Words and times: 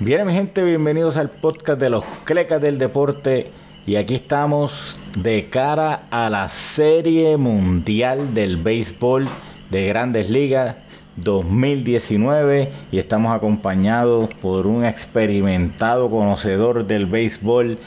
Bien, 0.00 0.26
mi 0.26 0.32
gente, 0.32 0.64
bienvenidos 0.64 1.16
al 1.16 1.30
podcast 1.30 1.80
de 1.80 1.88
los 1.88 2.04
Clecas 2.24 2.60
del 2.60 2.78
Deporte. 2.78 3.46
Y 3.86 3.94
aquí 3.94 4.16
estamos 4.16 4.98
de 5.18 5.48
cara 5.48 6.00
a 6.10 6.28
la 6.30 6.48
Serie 6.48 7.36
Mundial 7.36 8.34
del 8.34 8.56
Béisbol 8.56 9.24
de 9.70 9.86
Grandes 9.86 10.30
Ligas 10.30 10.76
2019 11.16 12.68
y 12.90 12.98
estamos 12.98 13.34
acompañados 13.34 14.34
por 14.42 14.66
un 14.66 14.84
experimentado 14.84 16.10
conocedor 16.10 16.84
del 16.86 17.06
béisbol, 17.06 17.78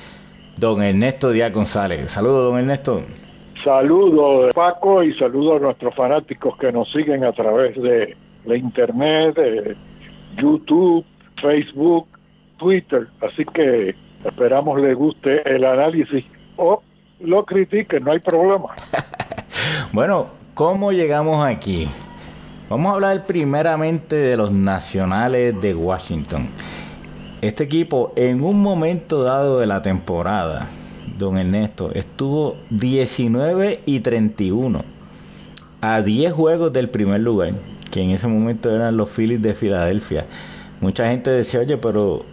don 0.55 0.81
Ernesto 0.81 1.31
Díaz 1.31 1.51
González. 1.51 2.09
Saludos, 2.09 2.51
don 2.51 2.59
Ernesto. 2.59 3.01
Saludos, 3.61 4.53
Paco, 4.55 5.03
y 5.03 5.13
saludos 5.13 5.59
a 5.59 5.65
nuestros 5.65 5.93
fanáticos 5.93 6.57
que 6.57 6.71
nos 6.71 6.89
siguen 6.89 7.25
a 7.25 7.33
través 7.33 7.75
de 7.81 8.15
la 8.45 8.55
internet, 8.55 9.35
de 9.35 9.75
YouTube, 10.37 11.03
Facebook, 11.41 12.07
Twitter. 12.57 13.07
Así 13.21 13.45
que 13.45 13.95
esperamos 14.25 14.79
les 14.81 14.95
guste 14.95 15.41
el 15.49 15.65
análisis 15.65 16.25
o 16.57 16.81
lo 17.21 17.45
critiquen, 17.45 18.03
no 18.03 18.11
hay 18.11 18.19
problema. 18.19 18.69
bueno, 19.93 20.27
¿cómo 20.53 20.91
llegamos 20.91 21.45
aquí? 21.45 21.87
Vamos 22.69 22.91
a 22.91 22.95
hablar 22.95 23.25
primeramente 23.25 24.15
de 24.15 24.35
los 24.35 24.51
nacionales 24.51 25.59
de 25.61 25.73
Washington. 25.73 26.47
Este 27.41 27.63
equipo 27.63 28.11
en 28.15 28.43
un 28.43 28.61
momento 28.61 29.23
dado 29.23 29.59
de 29.59 29.67
la 29.67 29.81
temporada, 29.81 30.67
don 31.17 31.37
Ernesto, 31.37 31.91
estuvo 31.93 32.57
19 32.71 33.79
y 33.85 33.99
31 34.01 34.83
a 35.81 36.01
10 36.01 36.33
juegos 36.33 36.73
del 36.73 36.89
primer 36.89 37.21
lugar, 37.21 37.53
que 37.91 38.01
en 38.01 38.09
ese 38.09 38.27
momento 38.27 38.75
eran 38.75 38.97
los 38.97 39.09
Phillies 39.09 39.41
de 39.41 39.53
Filadelfia. 39.53 40.25
Mucha 40.81 41.09
gente 41.09 41.29
decía, 41.29 41.61
oye, 41.61 41.77
pero 41.77 42.23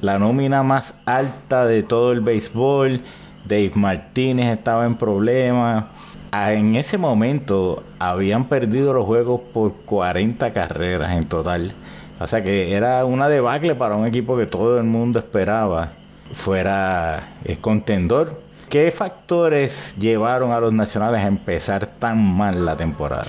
la 0.00 0.18
nómina 0.18 0.62
más 0.62 0.94
alta 1.04 1.66
de 1.66 1.82
todo 1.82 2.12
el 2.12 2.20
béisbol, 2.20 3.00
Dave 3.44 3.72
Martínez 3.74 4.58
estaba 4.58 4.86
en 4.86 4.96
problemas. 4.96 5.84
Ah, 6.30 6.52
en 6.52 6.76
ese 6.76 6.96
momento 6.96 7.82
habían 7.98 8.44
perdido 8.44 8.92
los 8.92 9.06
juegos 9.06 9.40
por 9.52 9.72
40 9.84 10.52
carreras 10.52 11.12
en 11.12 11.28
total. 11.28 11.72
O 12.20 12.26
sea 12.26 12.42
que 12.42 12.72
era 12.72 13.04
una 13.04 13.28
debacle 13.28 13.74
para 13.74 13.96
un 13.96 14.06
equipo 14.06 14.36
que 14.36 14.46
todo 14.46 14.78
el 14.78 14.84
mundo 14.84 15.18
esperaba 15.18 15.88
fuera 16.32 17.22
el 17.44 17.58
contendor. 17.58 18.40
¿Qué 18.68 18.90
factores 18.90 19.96
llevaron 19.98 20.52
a 20.52 20.60
los 20.60 20.72
nacionales 20.72 21.22
a 21.22 21.26
empezar 21.26 21.86
tan 21.86 22.24
mal 22.24 22.64
la 22.64 22.76
temporada? 22.76 23.26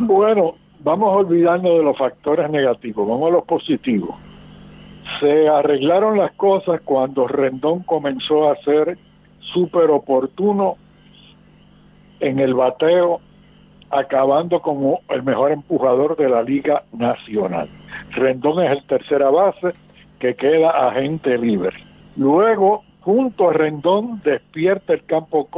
Bueno, 0.00 0.54
vamos 0.82 1.08
a 1.12 1.16
olvidarnos 1.16 1.76
de 1.78 1.82
los 1.82 1.96
factores 1.96 2.50
negativos, 2.50 3.08
vamos 3.08 3.28
a 3.28 3.32
los 3.32 3.44
positivos. 3.44 4.16
Se 5.20 5.48
arreglaron 5.48 6.18
las 6.18 6.32
cosas 6.32 6.80
cuando 6.84 7.28
Rendón 7.28 7.82
comenzó 7.82 8.50
a 8.50 8.56
ser 8.56 8.96
súper 9.38 9.90
oportuno 9.90 10.74
en 12.20 12.38
el 12.38 12.54
bateo, 12.54 13.20
acabando 13.90 14.60
como 14.60 15.00
el 15.08 15.22
mejor 15.22 15.52
empujador 15.52 16.16
de 16.16 16.28
la 16.28 16.42
Liga 16.42 16.82
Nacional. 16.92 17.68
Rendón 18.12 18.64
es 18.64 18.72
el 18.72 18.82
tercera 18.84 19.30
base 19.30 19.72
que 20.18 20.34
queda 20.34 20.88
agente 20.88 21.36
libre. 21.36 21.76
Luego, 22.16 22.82
junto 23.00 23.50
a 23.50 23.52
Rendón, 23.52 24.20
despierta 24.24 24.94
el 24.94 25.04
campo 25.04 25.48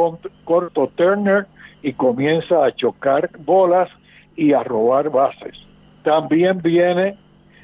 corto 0.44 0.90
Turner 0.94 1.46
y 1.82 1.92
comienza 1.92 2.64
a 2.64 2.72
chocar 2.72 3.30
bolas 3.40 3.90
y 4.36 4.52
a 4.52 4.62
robar 4.62 5.10
bases. 5.10 5.66
También 6.02 6.60
viene 6.62 7.14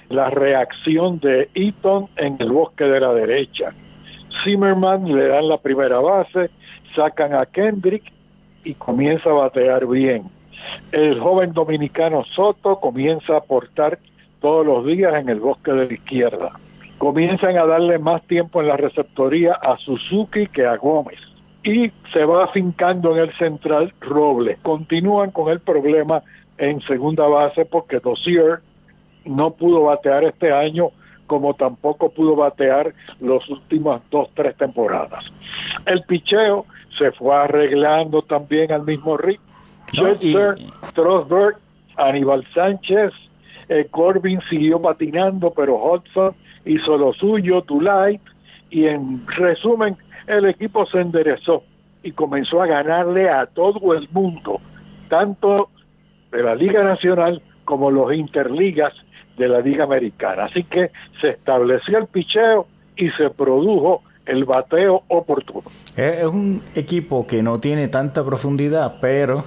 la 0.09 0.31
reacción 0.31 1.19
de 1.21 1.49
Eaton 1.55 2.07
en 2.17 2.37
el 2.41 2.51
bosque 2.51 2.85
de 2.85 3.01
la 3.01 3.15
derecha. 3.15 3.71
Zimmerman 4.43 5.05
le 5.05 5.29
dan 5.29 5.49
la 5.49 5.59
primera 5.59 6.01
base, 6.01 6.51
sacan 6.95 7.35
a 7.35 7.47
Kendrick 7.47 8.13
y 8.65 8.75
comienza 8.75 9.31
a 9.31 9.35
batear 9.35 9.87
bien. 9.87 10.25
El 10.93 11.19
joven 11.21 11.53
dominicano 11.53 12.25
Soto 12.25 12.77
comienza 12.81 13.35
a 13.35 13.39
aportar 13.39 13.99
todos 14.41 14.67
los 14.67 14.85
días 14.85 15.15
en 15.15 15.29
el 15.29 15.41
bosque 15.41 15.73
de 15.73 15.87
la 15.87 15.93
izquierda. 15.93 16.51
Comienzan 16.99 17.57
a 17.57 17.67
darle 17.67 17.99
más 17.99 18.23
tiempo 18.23 18.61
en 18.61 18.69
la 18.69 18.77
receptoría 18.77 19.55
a 19.55 19.77
Suzuki 19.77 20.47
que 20.47 20.67
a 20.67 20.77
Gómez. 20.77 21.19
Y 21.63 21.91
se 22.13 22.25
va 22.25 22.45
afincando 22.45 23.15
en 23.15 23.23
el 23.23 23.33
central 23.35 23.93
Robles. 24.01 24.59
Continúan 24.61 25.31
con 25.31 25.51
el 25.51 25.61
problema 25.61 26.23
en 26.61 26.81
segunda 26.83 27.27
base 27.27 27.65
porque 27.65 27.99
Dossier 27.99 28.59
no 29.25 29.51
pudo 29.53 29.83
batear 29.85 30.25
este 30.25 30.53
año 30.53 30.89
como 31.27 31.55
tampoco 31.55 32.11
pudo 32.11 32.37
batear 32.37 32.93
los 33.21 33.49
últimos 33.49 34.03
dos, 34.11 34.29
tres 34.35 34.57
temporadas. 34.57 35.25
El 35.87 36.03
picheo 36.03 36.67
se 36.97 37.13
fue 37.13 37.35
arreglando 37.35 38.23
también 38.23 38.73
al 38.73 38.85
mismo 38.85 39.17
ritmo. 39.17 39.45
No, 39.97 40.15
Strasberg, 40.91 41.57
Aníbal 41.97 42.45
Sánchez, 42.53 43.13
eh, 43.69 43.87
Corbin 43.91 44.41
siguió 44.49 44.81
patinando, 44.83 45.51
pero 45.51 45.77
Hudson 45.77 46.35
hizo 46.65 46.99
lo 46.99 47.13
suyo, 47.13 47.65
Light, 47.81 48.21
y 48.71 48.87
en 48.87 49.27
resumen, 49.29 49.97
el 50.27 50.47
equipo 50.47 50.85
se 50.87 51.01
enderezó 51.01 51.63
y 52.03 52.13
comenzó 52.13 52.63
a 52.63 52.67
ganarle 52.67 53.31
a 53.31 53.47
todo 53.47 53.95
el 53.95 54.09
mundo, 54.13 54.61
tanto 55.09 55.69
de 56.31 56.43
la 56.43 56.55
Liga 56.55 56.83
Nacional 56.83 57.41
como 57.65 57.91
los 57.91 58.13
interligas 58.15 58.93
de 59.37 59.49
la 59.49 59.61
Liga 59.61 59.85
Americana. 59.85 60.45
Así 60.45 60.65
que 60.65 60.91
se 61.21 61.31
estableció 61.31 61.99
el 61.99 62.07
picheo 62.07 62.67
y 62.97 63.11
se 63.11 63.31
produjo 63.31 64.03
el 64.27 64.45
bateo 64.45 65.03
oportuno. 65.09 65.65
Es 65.97 66.25
un 66.27 66.63
equipo 66.75 67.27
que 67.27 67.43
no 67.43 67.59
tiene 67.59 67.89
tanta 67.89 68.25
profundidad, 68.25 68.97
pero 69.01 69.45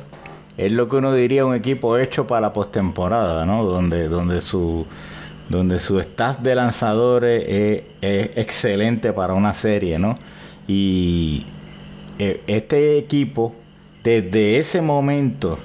es 0.57 0.71
lo 0.71 0.89
que 0.89 0.97
uno 0.97 1.13
diría 1.13 1.45
un 1.45 1.55
equipo 1.55 1.97
hecho 1.97 2.27
para 2.27 2.41
la 2.41 2.53
postemporada, 2.53 3.45
¿no? 3.45 3.63
Donde, 3.63 4.07
donde 4.07 4.41
su 4.41 4.85
donde 5.49 5.79
su 5.79 5.99
staff 5.99 6.39
de 6.39 6.55
lanzadores 6.55 7.43
es, 7.47 7.83
es, 8.01 8.37
excelente 8.37 9.11
para 9.13 9.33
una 9.33 9.53
serie, 9.53 9.99
¿no? 9.99 10.17
Y 10.67 11.45
eh, 12.19 12.41
este 12.47 12.97
equipo 12.97 13.53
desde 14.03 14.57
ese 14.57 14.81
momento 14.81 15.59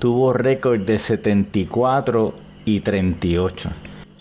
tuvo 0.00 0.32
récord 0.32 0.80
de 0.80 0.98
74 0.98 2.34
y 2.64 2.80
38. 2.80 3.70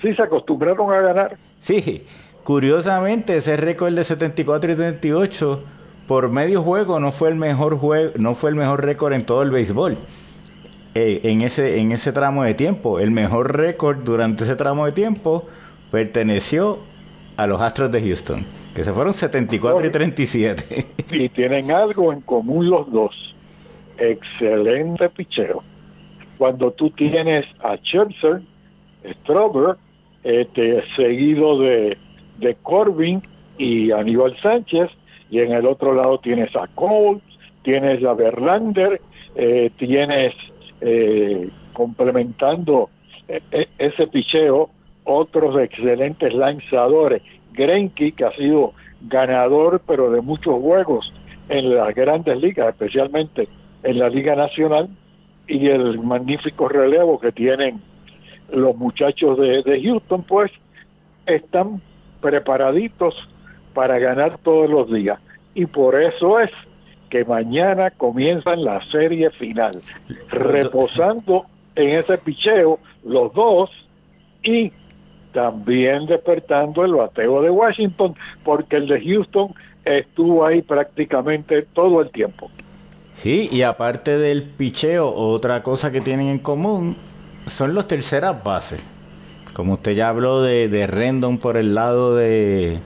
Sí, 0.01 0.13
se 0.13 0.21
acostumbraron 0.21 0.93
a 0.93 1.01
ganar. 1.01 1.37
Sí, 1.61 2.03
curiosamente 2.43 3.37
ese 3.37 3.57
récord 3.57 3.95
de 3.95 4.03
74 4.03 4.73
y 4.73 4.75
38 4.75 5.63
por 6.07 6.29
medio 6.29 6.61
juego 6.61 6.99
no 6.99 7.11
fue 7.11 7.29
el 7.29 7.35
mejor 7.35 7.77
juego, 7.77 8.11
no 8.17 8.35
fue 8.35 8.51
el 8.51 8.55
mejor 8.55 8.83
récord 8.83 9.13
en 9.13 9.25
todo 9.25 9.41
el 9.41 9.51
béisbol. 9.51 9.97
Eh, 10.95 11.21
en 11.23 11.41
ese 11.41 11.79
en 11.79 11.91
ese 11.91 12.11
tramo 12.11 12.43
de 12.43 12.53
tiempo, 12.55 12.99
el 12.99 13.11
mejor 13.11 13.55
récord 13.55 13.99
durante 13.99 14.43
ese 14.43 14.55
tramo 14.55 14.85
de 14.85 14.91
tiempo 14.91 15.47
perteneció 15.91 16.77
a 17.37 17.47
los 17.47 17.61
Astros 17.61 17.91
de 17.91 18.01
Houston, 18.01 18.43
que 18.75 18.83
se 18.83 18.91
fueron 18.91 19.13
74 19.13 19.87
y 19.87 19.91
37. 19.91 20.85
Y 21.11 21.29
tienen 21.29 21.71
algo 21.71 22.11
en 22.11 22.21
común 22.21 22.69
los 22.69 22.91
dos. 22.91 23.35
Excelente 23.99 25.09
picheo 25.09 25.61
cuando 26.39 26.71
tú 26.71 26.89
tienes 26.89 27.45
a 27.61 27.75
Scherzer, 27.75 28.41
Strober, 29.05 29.75
este, 30.23 30.81
seguido 30.95 31.59
de, 31.59 31.97
de 32.37 32.55
Corbin 32.55 33.21
y 33.57 33.91
Aníbal 33.91 34.37
Sánchez, 34.37 34.89
y 35.29 35.39
en 35.39 35.51
el 35.51 35.67
otro 35.67 35.93
lado 35.93 36.17
tienes 36.17 36.55
a 36.55 36.65
Cole, 36.73 37.19
tienes 37.61 38.05
a 38.05 38.13
Verlander, 38.13 39.01
eh, 39.35 39.69
tienes 39.77 40.33
eh, 40.79 41.49
complementando 41.73 42.89
eh, 43.27 43.67
ese 43.77 44.07
picheo 44.07 44.69
otros 45.03 45.61
excelentes 45.61 46.33
lanzadores. 46.33 47.21
Greinke, 47.51 48.13
que 48.13 48.23
ha 48.23 48.31
sido 48.31 48.71
ganador, 49.01 49.81
pero 49.85 50.09
de 50.09 50.21
muchos 50.21 50.61
juegos 50.61 51.13
en 51.49 51.75
las 51.75 51.93
grandes 51.93 52.39
ligas, 52.39 52.69
especialmente 52.69 53.49
en 53.83 53.99
la 53.99 54.09
Liga 54.09 54.35
Nacional, 54.35 54.89
y 55.49 55.67
el 55.67 55.99
magnífico 55.99 56.69
relevo 56.69 57.19
que 57.19 57.31
tienen 57.31 57.81
los 58.53 58.75
muchachos 58.77 59.37
de, 59.39 59.81
Houston, 59.83 60.23
pues 60.23 60.51
están 61.25 61.81
preparaditos 62.21 63.27
para 63.73 63.99
ganar 63.99 64.37
todos 64.37 64.69
los 64.69 64.91
días. 64.91 65.19
Y 65.55 65.65
por 65.65 66.01
eso 66.01 66.39
es 66.39 66.51
que 67.09 67.25
mañana 67.25 67.89
comienzan 67.89 68.63
la 68.63 68.81
serie 68.85 69.31
final, 69.31 69.71
reposando 70.29 71.45
en 71.75 71.99
ese 71.99 72.17
picheo 72.17 72.79
los 73.03 73.33
dos 73.33 73.71
y 74.43 74.71
también 75.33 76.05
despertando 76.05 76.85
el 76.85 76.93
bateo 76.93 77.41
de 77.41 77.49
Washington, 77.49 78.13
porque 78.43 78.77
el 78.77 78.87
de 78.87 79.01
Houston 79.01 79.49
estuvo 79.85 80.45
ahí 80.45 80.61
prácticamente 80.61 81.63
todo 81.63 82.01
el 82.01 82.09
tiempo. 82.09 82.49
Sí, 83.21 83.49
y 83.51 83.63
aparte 83.63 84.17
del 84.17 84.43
picheo, 84.43 85.13
otra 85.13 85.61
cosa 85.61 85.91
que 85.91 85.99
tienen 85.99 86.29
en 86.29 86.39
común 86.39 86.95
son 87.47 87.73
los 87.73 87.85
terceras 87.85 88.41
bases. 88.45 88.81
como 89.53 89.73
usted 89.73 89.91
ya 89.91 90.07
habló 90.07 90.41
de, 90.41 90.69
de 90.69 90.87
Rendon 90.87 91.37
por 91.37 91.57
el 91.57 91.75
lado 91.75 92.15
de, 92.15 92.79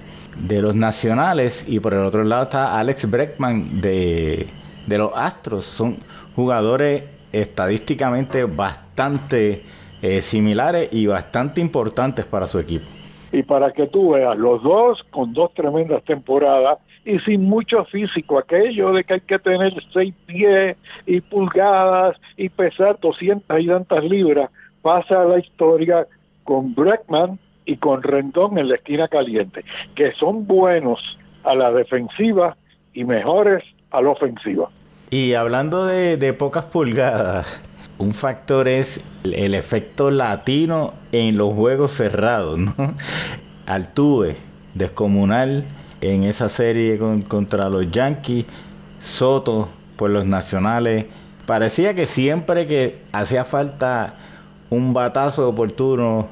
los 0.50 0.74
nacionales 0.74 1.66
y 1.68 1.80
por 1.80 1.94
el 1.94 2.00
otro 2.00 2.24
lado 2.24 2.46
está 2.46 2.80
Alex 2.80 3.12
Breckman 3.12 3.80
de, 3.80 4.48
de 4.88 4.98
los 4.98 5.12
Astros. 5.16 5.66
Son 5.66 5.98
jugadores 6.36 7.04
estadísticamente 7.32 8.46
bastante 8.46 9.62
eh, 10.02 10.22
similares 10.22 10.90
y 10.92 11.06
bastante 11.06 11.62
importantes 11.62 12.26
para 12.26 12.48
su 12.48 12.58
equipo. 12.58 12.86
Y 13.32 13.44
para 13.44 13.72
que 13.72 13.86
tú 13.86 14.14
veas, 14.14 14.36
los 14.36 14.64
dos 14.64 15.04
con 15.12 15.32
dos 15.32 15.54
tremendas 15.54 16.04
temporadas 16.04 16.80
y 17.06 17.20
sin 17.20 17.44
mucho 17.44 17.84
físico, 17.86 18.38
aquello 18.38 18.94
de 18.94 19.04
que 19.04 19.16
hay 19.16 19.22
que 19.22 19.40
tener 19.40 19.74
seis 19.92 20.14
pies 20.26 20.78
y 21.06 21.22
pulgadas 21.22 22.18
y 22.38 22.50
pesar 22.50 22.98
200 23.00 23.60
y 23.60 23.68
tantas 23.68 24.04
libras, 24.04 24.50
pasa 24.82 25.22
a 25.22 25.26
la 25.26 25.40
historia 25.40 26.06
con 26.44 26.74
Breckman 26.74 27.38
y 27.66 27.78
con 27.78 28.04
Rendón 28.04 28.58
en 28.58 28.70
la 28.70 28.76
esquina 28.76 29.08
caliente, 29.08 29.64
que 29.96 30.12
son 30.14 30.46
buenos 30.48 31.18
a 31.44 31.56
la 31.56 31.72
defensiva 31.72 32.56
y 32.94 33.04
mejores 33.04 33.64
a 33.92 34.02
la 34.02 34.10
ofensiva. 34.10 34.70
Y 35.10 35.34
hablando 35.34 35.86
de, 35.86 36.18
de 36.18 36.34
pocas 36.34 36.66
pulgadas, 36.66 37.60
un 38.00 38.14
factor 38.14 38.68
es 38.68 39.04
el, 39.24 39.54
efecto 39.54 40.10
latino 40.10 40.94
en 41.12 41.38
los 41.38 41.54
juegos 41.54 41.92
cerrados, 41.92 42.58
¿no? 42.58 42.74
Altuve, 43.68 44.36
descomunal 44.74 45.64
en 46.04 46.24
esa 46.24 46.50
serie 46.50 47.00
contra 47.28 47.70
los 47.70 47.92
Yankees, 47.92 48.46
Soto 49.00 49.70
por 49.98 50.10
los 50.10 50.26
nacionales. 50.26 51.06
Parecía 51.46 51.94
que 51.94 52.08
siempre 52.08 52.68
que 52.68 52.96
hacía 53.12 53.44
falta 53.44 54.14
un 54.70 54.94
batazo 54.94 55.50
oportuno, 55.50 56.28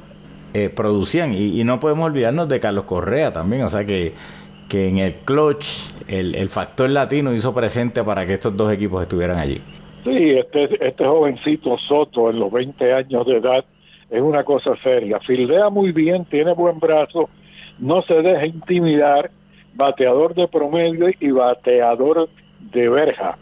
eh, 0.53 0.69
producían. 0.69 1.33
Y, 1.33 1.63
no 1.63 1.79
podemos 1.79 2.06
olvidarnos 2.06 2.50
de 2.50 2.59
Carlos 2.59 2.85
Correa 2.85 3.31
también, 3.31 3.63
o 3.63 3.69
sea 3.69 3.85
que, 3.85 4.13
que 4.69 4.89
en 4.89 4.97
el 4.97 5.13
clutch 5.13 5.65
el, 6.07 6.35
el 6.35 6.50
factor 6.50 6.89
latino 6.89 7.33
hizo 7.33 7.53
presente 7.53 8.03
para 8.03 8.25
que 8.25 8.33
estos 8.33 8.56
dos 8.57 8.71
equipos 8.71 9.01
estuvieran 9.01 9.38
allí. 9.38 9.62
Sí, 10.03 10.31
este, 10.31 10.85
este 10.85 11.06
jovencito 11.06 11.77
Soto 11.77 12.29
en 12.31 12.39
los 12.39 12.51
20 12.51 12.94
años 12.94 13.25
de 13.27 13.38
edad 13.38 13.63
es 14.09 14.21
una 14.21 14.44
cosa 14.44 14.75
seria. 14.75 15.19
Fildea 15.19 15.69
muy 15.69 15.91
bien, 15.91 16.25
tiene 16.25 16.53
buen 16.53 16.79
brazo, 16.79 17.29
no 17.79 18.01
se 18.01 18.15
deja 18.15 18.45
intimidar, 18.45 19.29
bateador 19.75 20.33
de 20.35 20.47
promedio 20.47 21.07
y 21.19 21.31
bateador 21.31 22.29
de 22.71 22.89
verja. 22.89 23.38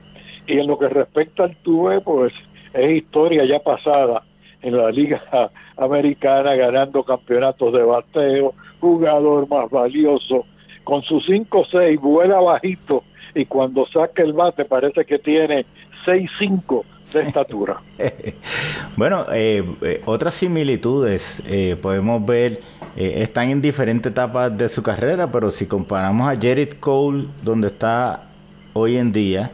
Y 0.48 0.60
en 0.60 0.68
lo 0.68 0.78
que 0.78 0.90
respecta 0.90 1.44
al 1.44 1.56
Tuve, 1.56 2.02
pues 2.02 2.34
es 2.74 2.92
historia 2.92 3.46
ya 3.46 3.60
pasada 3.60 4.24
en 4.62 4.78
la 4.78 4.92
Liga 4.92 5.22
Americana 5.78 6.56
ganando 6.56 7.04
campeonatos 7.04 7.74
de 7.74 7.84
bateo, 7.84 8.54
jugador 8.80 9.48
más 9.50 9.70
valioso, 9.70 10.46
con 10.84 11.02
sus 11.02 11.28
5-6 11.30 12.00
vuela 12.00 12.40
bajito 12.40 13.04
y 13.36 13.46
cuando 13.46 13.86
saca 13.88 14.24
el 14.24 14.34
bate 14.34 14.66
parece 14.66 15.06
que 15.06 15.20
tiene 15.20 15.66
6'5 16.06 16.84
de 17.14 17.22
estatura. 17.22 17.78
bueno, 18.98 19.26
eh, 19.31 19.64
eh, 19.81 20.02
otras 20.06 20.34
similitudes 20.34 21.44
eh, 21.48 21.76
podemos 21.81 22.26
ver, 22.26 22.60
están 22.96 23.50
en 23.50 23.62
diferentes 23.62 24.12
etapas 24.12 24.58
de 24.58 24.68
su 24.70 24.84
carrera, 24.84 25.28
pero 25.32 25.52
si 25.52 25.66
comparamos 25.66 26.28
a 26.28 26.36
Jared 26.36 26.74
Cole, 26.80 27.26
donde 27.44 27.68
está 27.68 28.22
hoy 28.74 28.98
en 28.98 29.12
día, 29.12 29.50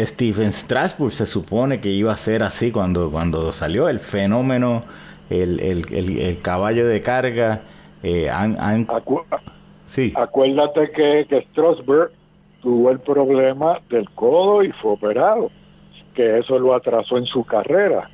Stephen 0.00 0.52
Strasburg 0.52 1.12
se 1.12 1.26
supone 1.26 1.80
que 1.80 1.88
iba 1.90 2.12
a 2.12 2.16
ser 2.16 2.42
así 2.42 2.70
cuando, 2.70 3.10
cuando 3.10 3.52
salió 3.52 3.88
el 3.88 4.00
fenómeno, 4.00 4.82
el, 5.30 5.60
el, 5.60 6.42
caballo 6.42 6.86
de 6.86 7.00
carga. 7.02 7.60
sí. 9.86 10.12
Acuérdate 10.16 10.90
que, 10.90 11.26
que 11.28 11.42
Strasburg 11.42 12.10
tuvo 12.62 12.90
el 12.90 13.00
problema 13.00 13.80
del 13.90 14.08
codo 14.10 14.62
y 14.62 14.70
fue 14.70 14.92
operado, 14.92 15.50
que 16.14 16.38
eso 16.38 16.58
lo 16.58 16.74
atrasó 16.74 17.18
en 17.18 17.26
su 17.26 17.44
carrera. 17.44 18.08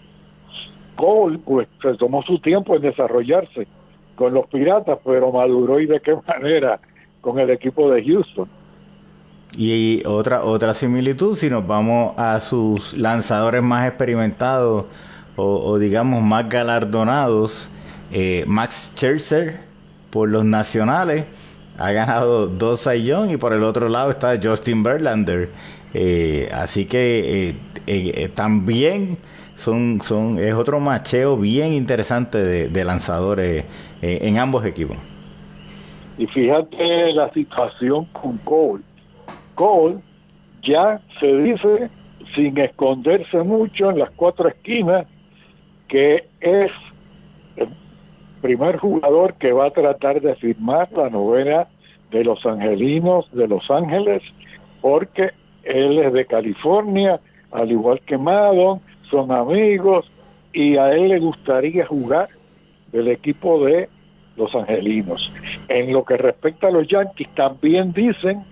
Cole, 0.99 1.39
pues, 1.39 1.69
se 1.81 1.95
tomó 1.95 2.23
su 2.25 2.41
tiempo 2.41 2.75
en 2.75 2.83
desarrollarse 2.83 3.69
con 4.17 4.35
los 4.35 4.49
Piratas, 4.49 4.99
pero 5.05 5.31
maduró 5.31 5.79
y 5.79 5.87
de 5.87 6.01
qué 6.01 6.17
manera 6.27 6.81
con 7.21 7.39
el 7.39 7.51
equipo 7.51 7.89
de 7.91 8.05
Houston. 8.05 8.49
Y 9.57 10.05
otra, 10.05 10.43
otra 10.43 10.75
similitud, 10.75 11.37
si 11.37 11.49
nos 11.49 11.67
vamos 11.67 12.19
a 12.19 12.41
sus 12.41 12.99
lanzadores 12.99 13.63
más 13.63 13.89
experimentados 13.89 14.87
o, 15.37 15.79
digamos 15.79 16.21
más 16.23 16.49
galardonados, 16.49 17.69
eh, 18.11 18.45
Max 18.49 18.93
Scherzer 18.97 19.57
por 20.11 20.29
los 20.29 20.45
nacionales, 20.45 21.25
ha 21.79 21.93
ganado 21.93 22.49
dos 22.49 22.85
Young 22.87 23.31
y 23.31 23.37
por 23.37 23.53
el 23.53 23.63
otro 23.63 23.89
lado 23.89 24.11
está 24.11 24.37
Justin 24.43 24.83
Verlander. 24.83 25.49
Eh, 25.95 26.51
así 26.53 26.87
que 26.87 27.55
eh, 27.87 28.29
también 28.35 29.17
son, 29.59 30.01
son, 30.03 30.39
es 30.39 30.55
otro 30.55 30.81
macheo 30.81 31.37
bien 31.37 31.73
interesante 31.73 32.39
de, 32.39 32.85
lanzadores 32.85 33.65
en 34.01 34.39
ambos 34.39 34.65
equipos. 34.65 34.97
Y 36.17 36.27
fíjate 36.27 37.13
la 37.13 37.29
situación 37.31 38.05
con 38.07 38.39
Cole. 38.39 38.83
Cole 39.55 39.97
ya 40.63 41.01
se 41.21 41.27
dice, 41.27 41.89
sin 42.35 42.59
esconderse 42.59 43.39
mucho 43.43 43.91
en 43.91 43.99
las 43.99 44.11
cuatro 44.11 44.49
esquinas, 44.49 45.07
que 45.87 46.25
es 46.41 46.73
primer 48.41 48.77
jugador 48.77 49.35
que 49.35 49.53
va 49.53 49.67
a 49.67 49.71
tratar 49.71 50.21
de 50.21 50.35
firmar 50.35 50.89
la 50.93 51.11
novena 51.11 51.67
de 52.11 52.25
los 52.25 52.45
angelinos 52.47 53.31
de 53.33 53.49
Los 53.49 53.71
Ángeles, 53.71 54.23
porque 54.81 55.31
él 55.65 55.99
es 55.99 56.13
de 56.13 56.25
California, 56.25 57.21
al 57.53 57.71
igual 57.71 58.01
que 58.01 58.17
Madon, 58.17 58.81
son 59.11 59.33
amigos 59.33 60.11
y 60.53 60.77
a 60.77 60.93
él 60.93 61.09
le 61.09 61.19
gustaría 61.19 61.87
jugar 61.87 62.29
del 62.93 63.09
equipo 63.09 63.65
de 63.65 63.89
los 64.37 64.55
angelinos. 64.55 65.33
En 65.69 65.93
lo 65.93 66.05
que 66.05 66.17
respecta 66.17 66.69
a 66.69 66.71
los 66.71 66.89
Yankees, 66.89 67.29
también 67.35 67.93
dicen 67.93 68.43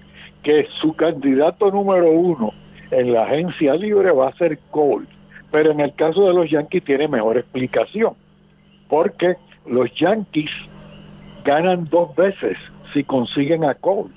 que 0.43 0.67
su 0.81 0.95
candidato 0.95 1.71
número 1.71 2.11
uno 2.11 2.51
en 2.91 3.13
la 3.13 3.25
agencia 3.25 3.75
libre 3.75 4.13
va 4.13 4.29
a 4.29 4.37
ser 4.37 4.59
Cole, 4.71 5.07
pero 5.51 5.71
en 5.71 5.81
el 5.81 5.95
caso 5.95 6.29
de 6.29 6.35
los 6.35 6.51
Yankees 6.51 6.85
tiene 6.85 7.09
mejor 7.09 7.39
explicación, 7.39 8.13
porque 8.89 9.35
los 9.67 9.93
Yankees 9.95 10.51
ganan 11.45 11.89
dos 11.89 12.15
veces 12.15 12.59
si 12.93 13.05
consiguen 13.05 13.65
a 13.65 13.75
Cole. 13.75 14.11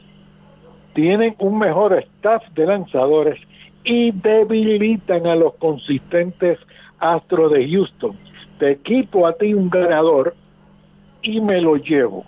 Tienen 0.94 1.36
un 1.40 1.60
mejor 1.60 1.94
staff 1.94 2.48
de 2.50 2.66
lanzadores 2.66 3.40
y 3.90 4.12
debilitan 4.12 5.26
a 5.26 5.36
los 5.36 5.56
consistentes 5.56 6.60
Astros 7.00 7.52
de 7.52 7.68
Houston. 7.68 8.12
Te 8.60 8.72
equipo 8.72 9.26
a 9.26 9.34
ti 9.34 9.56
un 9.56 9.68
ganador 9.68 10.36
y 11.24 11.42
me 11.42 11.60
lo 11.60 11.76
llevo. 11.76 12.24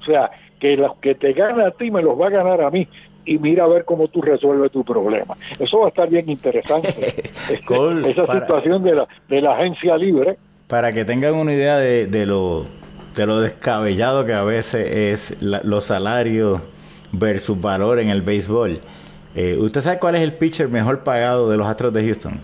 O 0.00 0.04
sea, 0.04 0.30
que 0.60 0.76
los 0.76 0.96
que 0.98 1.16
te 1.16 1.32
gana 1.32 1.66
a 1.66 1.70
ti 1.72 1.90
me 1.90 2.02
los 2.02 2.20
va 2.20 2.28
a 2.28 2.30
ganar 2.30 2.60
a 2.60 2.70
mí 2.70 2.86
y 3.24 3.36
mira 3.38 3.64
a 3.64 3.66
ver 3.66 3.84
cómo 3.84 4.06
tú 4.06 4.22
resuelves 4.22 4.70
tu 4.70 4.84
problema. 4.84 5.34
Eso 5.58 5.80
va 5.80 5.86
a 5.86 5.88
estar 5.88 6.08
bien 6.08 6.30
interesante. 6.30 6.94
Este, 7.50 8.10
esa 8.10 8.40
situación 8.40 8.84
de 8.84 8.94
la, 8.94 9.08
de 9.28 9.42
la 9.42 9.54
agencia 9.54 9.96
libre 9.96 10.36
para 10.68 10.92
que 10.92 11.04
tengan 11.04 11.34
una 11.34 11.52
idea 11.52 11.76
de, 11.78 12.24
lo, 12.24 12.64
de 13.16 13.26
lo 13.26 13.40
descabellado 13.40 14.24
que 14.24 14.32
a 14.32 14.44
veces 14.44 14.88
es 14.88 15.42
los 15.42 15.84
salarios 15.84 16.62
versus 17.10 17.60
valor 17.60 17.98
en 17.98 18.08
el 18.08 18.22
béisbol. 18.22 18.78
Eh, 19.34 19.56
¿Usted 19.58 19.80
sabe 19.80 19.98
cuál 19.98 20.14
es 20.16 20.22
el 20.22 20.34
pitcher 20.34 20.68
mejor 20.68 21.00
pagado 21.00 21.48
de 21.50 21.56
los 21.56 21.66
Astros 21.66 21.92
de 21.92 22.04
Houston? 22.04 22.34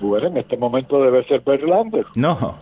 Bueno, 0.00 0.28
en 0.28 0.36
este 0.38 0.56
momento 0.56 1.02
debe 1.02 1.24
ser 1.24 1.40
Verlander. 1.40 2.04
No. 2.14 2.56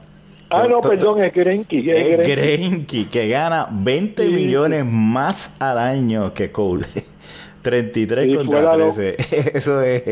Ah, 0.51 0.67
no, 0.69 0.81
perdón, 0.81 1.23
es 1.23 1.33
Greinke. 1.33 1.79
Es 1.79 2.29
Greinke, 2.29 3.09
que 3.09 3.29
gana 3.29 3.69
20 3.71 4.29
millones 4.29 4.85
más 4.85 5.57
al 5.61 5.79
año 5.79 6.35
que 6.35 6.51
Cole. 6.51 6.87
33 7.63 8.37
contra 8.37 8.73
13. 8.73 9.17
Eso 9.55 9.83
es 9.83 10.03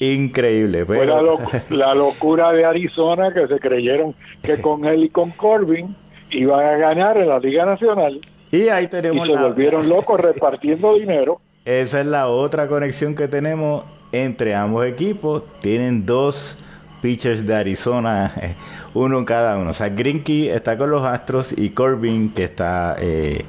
increíble. 0.00 0.84
Fue 0.84 1.06
la, 1.70 1.94
locura 1.94 2.52
de 2.52 2.64
Arizona 2.64 3.32
que 3.32 3.46
se 3.46 3.58
creyeron 3.58 4.14
que 4.42 4.60
con 4.60 4.84
él 4.84 5.04
y 5.04 5.08
con 5.08 5.30
Corbin 5.30 5.94
iban 6.30 6.64
a 6.64 6.76
ganar 6.76 7.16
en 7.16 7.28
la 7.28 7.38
Liga 7.38 7.64
Nacional. 7.64 8.20
Y 8.52 8.68
ahí 8.68 8.88
tenemos 8.88 9.28
y 9.28 9.32
se 9.32 9.38
volvieron 9.38 9.88
locos 9.88 10.20
repartiendo 10.20 10.94
dinero. 10.94 11.40
Esa 11.64 12.00
es 12.00 12.06
la 12.06 12.28
otra 12.28 12.66
conexión 12.68 13.14
que 13.14 13.28
tenemos 13.28 13.84
entre 14.12 14.54
ambos 14.54 14.86
equipos. 14.86 15.44
Tienen 15.60 16.06
dos 16.06 16.56
pitchers 17.02 17.46
de 17.46 17.54
Arizona, 17.54 18.32
uno 18.94 19.24
cada 19.24 19.58
uno. 19.58 19.70
O 19.70 19.74
sea, 19.74 19.90
Grinky 19.90 20.48
está 20.48 20.78
con 20.78 20.90
los 20.90 21.04
Astros 21.04 21.56
y 21.56 21.70
Corbin 21.70 22.32
que 22.32 22.44
está... 22.44 22.96
Eh, 22.98 23.44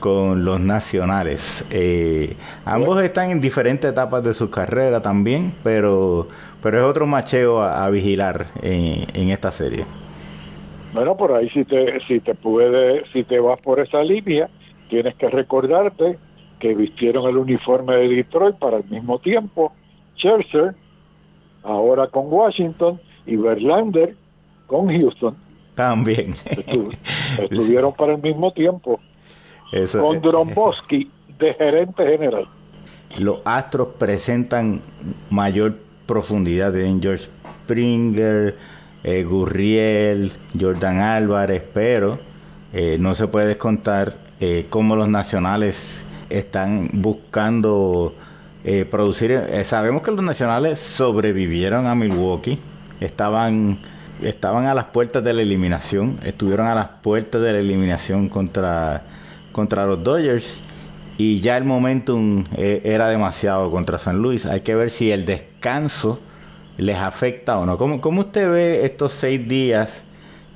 con 0.00 0.44
los 0.44 0.58
nacionales. 0.58 1.64
Eh, 1.70 2.34
ambos 2.64 3.00
están 3.00 3.30
en 3.30 3.40
diferentes 3.40 3.88
etapas 3.88 4.24
de 4.24 4.34
su 4.34 4.50
carrera 4.50 5.00
también, 5.00 5.54
pero 5.62 6.26
pero 6.60 6.78
es 6.78 6.84
otro 6.84 7.06
macheo 7.06 7.62
a, 7.62 7.88
vigilar 7.90 8.46
en, 8.62 9.04
en, 9.14 9.30
esta 9.30 9.50
serie. 9.50 9.84
Bueno, 10.92 11.16
por 11.16 11.32
ahí 11.32 11.48
si 11.48 11.64
te, 11.64 12.00
si 12.00 12.20
te 12.20 12.34
puede, 12.34 13.04
si 13.12 13.24
te 13.24 13.40
vas 13.40 13.58
por 13.60 13.80
esa 13.80 14.02
línea, 14.02 14.48
tienes 14.88 15.14
que 15.14 15.28
recordarte 15.28 16.18
que 16.58 16.74
vistieron 16.74 17.28
el 17.28 17.36
uniforme 17.38 17.96
de 17.96 18.08
Detroit 18.08 18.56
para 18.56 18.76
el 18.78 18.84
mismo 18.84 19.18
tiempo, 19.18 19.72
Scherzer, 20.16 20.74
ahora 21.64 22.06
con 22.08 22.32
Washington, 22.32 22.98
y 23.26 23.36
Verlander 23.36 24.14
con 24.66 24.88
Houston. 24.88 25.34
También. 25.74 26.34
estuvieron 27.38 27.92
para 27.94 28.14
el 28.14 28.22
mismo 28.22 28.52
tiempo. 28.52 29.00
con 29.98 30.20
Dromboski 30.20 31.10
de 31.38 31.54
gerente 31.54 32.06
general. 32.06 32.46
Los 33.18 33.40
Astros 33.44 33.88
presentan 33.98 34.80
mayor 35.30 35.74
profundidad. 36.06 36.78
en 36.78 37.00
George 37.00 37.28
Springer, 37.64 38.54
eh, 39.04 39.24
Gurriel, 39.24 40.32
Jordan 40.58 40.98
Álvarez, 40.98 41.62
pero 41.74 42.18
eh, 42.72 42.98
no 43.00 43.16
se 43.16 43.26
puede 43.26 43.48
descontar 43.48 44.14
eh, 44.40 44.66
cómo 44.70 44.94
los 44.94 45.08
nacionales 45.08 46.00
están 46.30 46.88
buscando 46.92 48.14
producir. 48.92 49.42
sabemos 49.64 50.02
que 50.02 50.12
los 50.12 50.24
nacionales 50.24 50.78
sobrevivieron 50.78 51.88
a 51.88 51.96
Milwaukee, 51.96 52.60
estaban, 53.00 53.76
estaban 54.22 54.66
a 54.66 54.74
las 54.74 54.84
puertas 54.84 55.24
de 55.24 55.32
la 55.32 55.42
eliminación, 55.42 56.16
estuvieron 56.24 56.68
a 56.68 56.74
las 56.76 56.86
puertas 56.86 57.42
de 57.42 57.52
la 57.54 57.58
eliminación 57.58 58.28
contra, 58.28 59.02
contra 59.50 59.84
los 59.84 60.04
Dodgers 60.04 60.60
y 61.18 61.40
ya 61.40 61.56
el 61.56 61.64
momentum 61.64 62.44
era 62.56 63.08
demasiado 63.08 63.68
contra 63.72 63.98
San 63.98 64.18
Luis. 64.22 64.46
Hay 64.46 64.60
que 64.60 64.76
ver 64.76 64.90
si 64.90 65.10
el 65.10 65.26
descanso 65.26 66.20
les 66.78 66.96
afecta 66.96 67.58
o 67.58 67.66
no. 67.66 67.76
¿Cómo, 67.78 68.00
cómo 68.00 68.22
usted 68.22 68.50
ve 68.50 68.84
estos 68.84 69.12
seis 69.12 69.48
días 69.48 70.04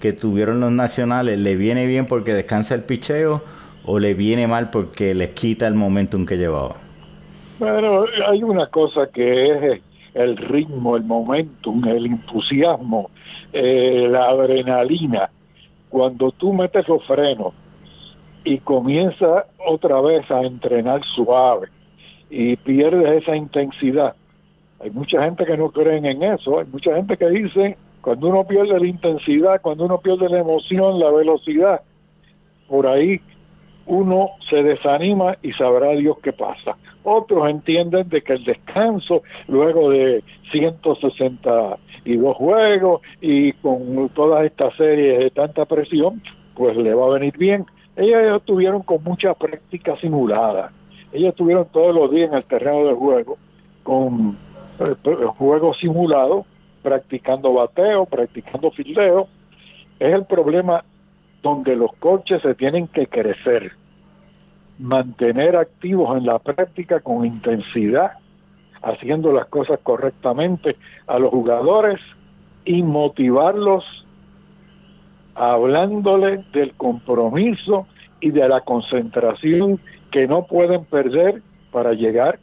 que 0.01 0.13
tuvieron 0.13 0.61
los 0.61 0.73
nacionales? 0.73 1.39
¿Le 1.39 1.57
viene 1.57 1.87
bien 1.87 2.07
porque 2.07 2.35
descansa 2.35 2.75
el 2.75 2.83
picheo 2.83 3.43
o 3.85 3.99
le 3.99 4.15
viene 4.15 4.47
mal 4.47 4.71
porque 4.71 5.15
les 5.15 5.31
quita 5.31 5.67
el 5.67 5.75
momentum 5.75 6.27
que 6.27 6.37
llevaba? 6.37 6.75
Bueno, 7.59 8.05
hay 8.29 8.43
una 8.43 8.67
cosa 8.67 9.07
que 9.07 9.75
es 9.75 9.83
el 10.15 10.37
ritmo, 10.37 10.97
el 10.97 11.05
momentum, 11.05 11.87
el 11.87 12.07
entusiasmo, 12.07 13.11
eh, 13.53 14.09
la 14.11 14.29
adrenalina. 14.29 15.31
Cuando 15.89 16.33
tú 16.33 16.53
metes 16.53 16.89
los 16.89 17.05
frenos 17.05 17.55
y 18.45 18.59
comienzas 18.59 19.45
otra 19.67 20.01
vez 20.01 20.31
a 20.31 20.43
entrenar 20.43 21.03
suave 21.05 21.69
y 22.29 22.57
pierdes 22.57 23.23
esa 23.23 23.37
intensidad, 23.37 24.15
hay 24.81 24.91
mucha 24.91 25.23
gente 25.25 25.45
que 25.45 25.57
no 25.57 25.71
creen 25.71 26.07
en 26.07 26.23
eso, 26.23 26.59
hay 26.59 26.67
mucha 26.67 26.95
gente 26.95 27.17
que 27.17 27.29
dice, 27.31 27.77
cuando 28.01 28.29
uno 28.29 28.45
pierde 28.45 28.79
la 28.79 28.87
intensidad, 28.87 29.61
cuando 29.61 29.85
uno 29.85 29.99
pierde 29.99 30.29
la 30.29 30.41
emoción, 30.41 30.99
la 30.99 31.11
velocidad, 31.11 31.81
por 32.69 32.87
ahí 32.87 33.21
uno 33.87 34.31
se 34.49 34.63
desanima 34.63 35.37
y 35.43 35.53
sabrá 35.53 35.91
Dios 35.91 36.19
qué 36.23 36.33
pasa. 36.33 36.77
Otros 37.05 37.49
entienden 37.49 38.09
de 38.09 38.21
que 38.21 38.35
el 38.35 38.45
descanso, 38.45 39.23
luego 39.49 39.91
de 39.91 40.23
162 40.51 42.37
juegos 42.37 43.01
y 43.21 43.53
con 43.53 44.09
todas 44.11 44.45
estas 44.45 44.75
series 44.77 45.21
de 45.21 45.31
tanta 45.31 45.65
presión, 45.65 46.21
pues 46.57 46.77
le 46.77 46.95
va 46.95 47.07
a 47.07 47.19
venir 47.19 47.37
bien. 47.39 47.65
Ellos 47.97 48.41
estuvieron 48.41 48.83
con 48.83 49.03
mucha 49.05 49.35
práctica 49.35 49.97
simulada. 49.97 50.71
Ellos 51.13 51.31
estuvieron 51.31 51.67
todos 51.73 51.95
los 51.95 52.11
días 52.11 52.31
en 52.31 52.37
el 52.37 52.45
terreno 52.45 52.85
de 52.87 52.95
juego 52.95 53.39
con 53.85 54.37
juego 55.39 55.75
simulado, 55.75 56.45
practicando 56.83 57.53
bateo, 57.53 58.07
practicando 58.07 58.71
fildeo. 58.71 59.27
Es 59.99 60.13
el 60.15 60.25
problema 60.25 60.85
donde 61.43 61.77
los 61.77 61.93
coches 61.95 62.43
se 62.43 62.55
tienen 62.55 62.89
que 62.89 63.07
crecer, 63.07 63.73
mantener 64.79 65.57
activos 65.57 66.17
en 66.19 66.27
la 66.27 66.39
práctica 66.39 67.01
con 67.01 67.25
intensidad, 67.25 68.13
haciendo 68.83 69.33
las 69.33 69.47
cosas 69.47 69.81
correctamente 69.83 70.77
a 71.07 71.19
los 71.19 71.31
jugadores 71.31 72.01
y 72.65 72.83
motivarlos 72.83 74.07
hablándole 75.37 76.39
del 76.53 76.75
compromiso 76.75 77.87
y 78.21 78.31
de 78.31 78.49
la 78.49 78.63
concentración 78.63 79.79
que 80.11 80.27
no 80.27 80.45
pueden 80.45 80.85
perder 80.85 81.43
para 81.71 81.93
llegar 81.93 82.39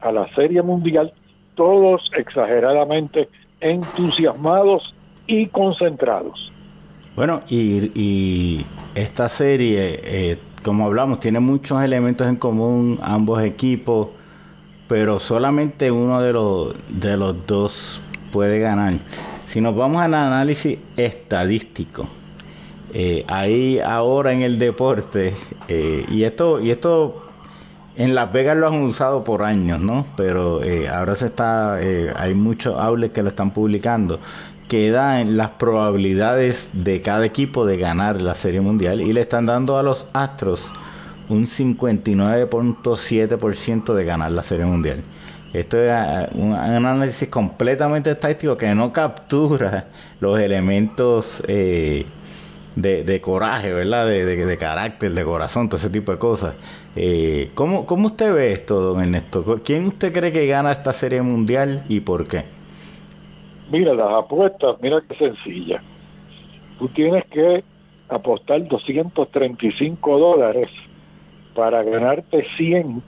a 0.00 0.10
la 0.10 0.26
Serie 0.28 0.62
Mundial 0.62 1.12
todos 1.60 2.10
exageradamente 2.16 3.28
entusiasmados 3.60 4.94
y 5.26 5.46
concentrados. 5.48 6.50
Bueno, 7.16 7.42
y, 7.50 8.64
esta 8.94 9.28
serie, 9.28 10.00
eh, 10.02 10.38
como 10.64 10.86
hablamos, 10.86 11.20
tiene 11.20 11.38
muchos 11.38 11.82
elementos 11.82 12.26
en 12.26 12.36
común, 12.36 12.98
ambos 13.02 13.42
equipos, 13.42 14.08
pero 14.88 15.20
solamente 15.20 15.90
uno 15.90 16.22
de 16.22 16.32
los, 16.32 16.74
de 16.98 17.18
los 17.18 17.46
dos 17.46 18.00
puede 18.32 18.58
ganar. 18.60 18.94
Si 19.46 19.60
nos 19.60 19.76
vamos 19.76 20.00
al 20.00 20.14
análisis 20.14 20.78
estadístico, 20.96 22.06
eh, 22.94 23.26
ahí 23.28 23.80
ahora 23.80 24.32
en 24.32 24.40
el 24.40 24.58
deporte, 24.58 25.34
eh, 25.68 26.06
y 26.10 26.22
esto, 26.22 26.58
y 26.58 26.70
esto 26.70 27.29
en 28.00 28.14
Las 28.14 28.32
Vegas 28.32 28.56
lo 28.56 28.66
han 28.66 28.82
usado 28.82 29.24
por 29.24 29.42
años, 29.42 29.78
¿no? 29.78 30.06
Pero 30.16 30.62
eh, 30.62 30.88
ahora 30.88 31.14
se 31.14 31.26
está, 31.26 31.82
eh, 31.82 32.10
hay 32.16 32.32
muchos 32.32 32.80
outlets 32.80 33.12
que 33.12 33.22
lo 33.22 33.28
están 33.28 33.50
publicando, 33.50 34.18
que 34.68 34.90
dan 34.90 35.36
las 35.36 35.50
probabilidades 35.50 36.70
de 36.72 37.02
cada 37.02 37.26
equipo 37.26 37.66
de 37.66 37.76
ganar 37.76 38.22
la 38.22 38.34
Serie 38.34 38.62
Mundial 38.62 39.02
y 39.02 39.12
le 39.12 39.20
están 39.20 39.44
dando 39.44 39.76
a 39.76 39.82
los 39.82 40.06
Astros 40.14 40.72
un 41.28 41.44
59.7% 41.44 43.92
de 43.92 44.04
ganar 44.06 44.32
la 44.32 44.44
Serie 44.44 44.64
Mundial. 44.64 45.02
Esto 45.52 45.76
es 45.76 45.90
ah, 45.90 46.26
un 46.32 46.54
análisis 46.54 47.28
completamente 47.28 48.12
estadístico 48.12 48.56
que 48.56 48.74
no 48.74 48.94
captura 48.94 49.84
los 50.20 50.40
elementos 50.40 51.42
eh, 51.48 52.06
de, 52.76 53.20
coraje, 53.20 53.72
¿verdad? 53.72 54.06
De, 54.06 54.24
de, 54.24 54.56
carácter, 54.56 55.12
de 55.12 55.24
corazón, 55.24 55.68
todo 55.68 55.76
ese 55.76 55.90
tipo 55.90 56.12
de 56.12 56.18
cosas. 56.18 56.54
Eh, 56.96 57.50
¿cómo, 57.54 57.86
¿Cómo 57.86 58.06
usted 58.06 58.34
ve 58.34 58.52
esto, 58.52 58.80
don 58.80 59.02
Ernesto? 59.02 59.60
¿Quién 59.64 59.86
usted 59.86 60.12
cree 60.12 60.32
que 60.32 60.46
gana 60.46 60.72
esta 60.72 60.92
serie 60.92 61.22
mundial 61.22 61.82
y 61.88 62.00
por 62.00 62.26
qué? 62.26 62.42
Mira, 63.70 63.94
las 63.94 64.10
apuestas, 64.24 64.76
mira 64.82 65.00
qué 65.08 65.14
sencilla. 65.14 65.80
Tú 66.78 66.88
tienes 66.88 67.24
que 67.26 67.62
apostar 68.08 68.66
235 68.66 70.18
dólares 70.18 70.70
para 71.54 71.82
ganarte 71.84 72.44
100 72.56 73.00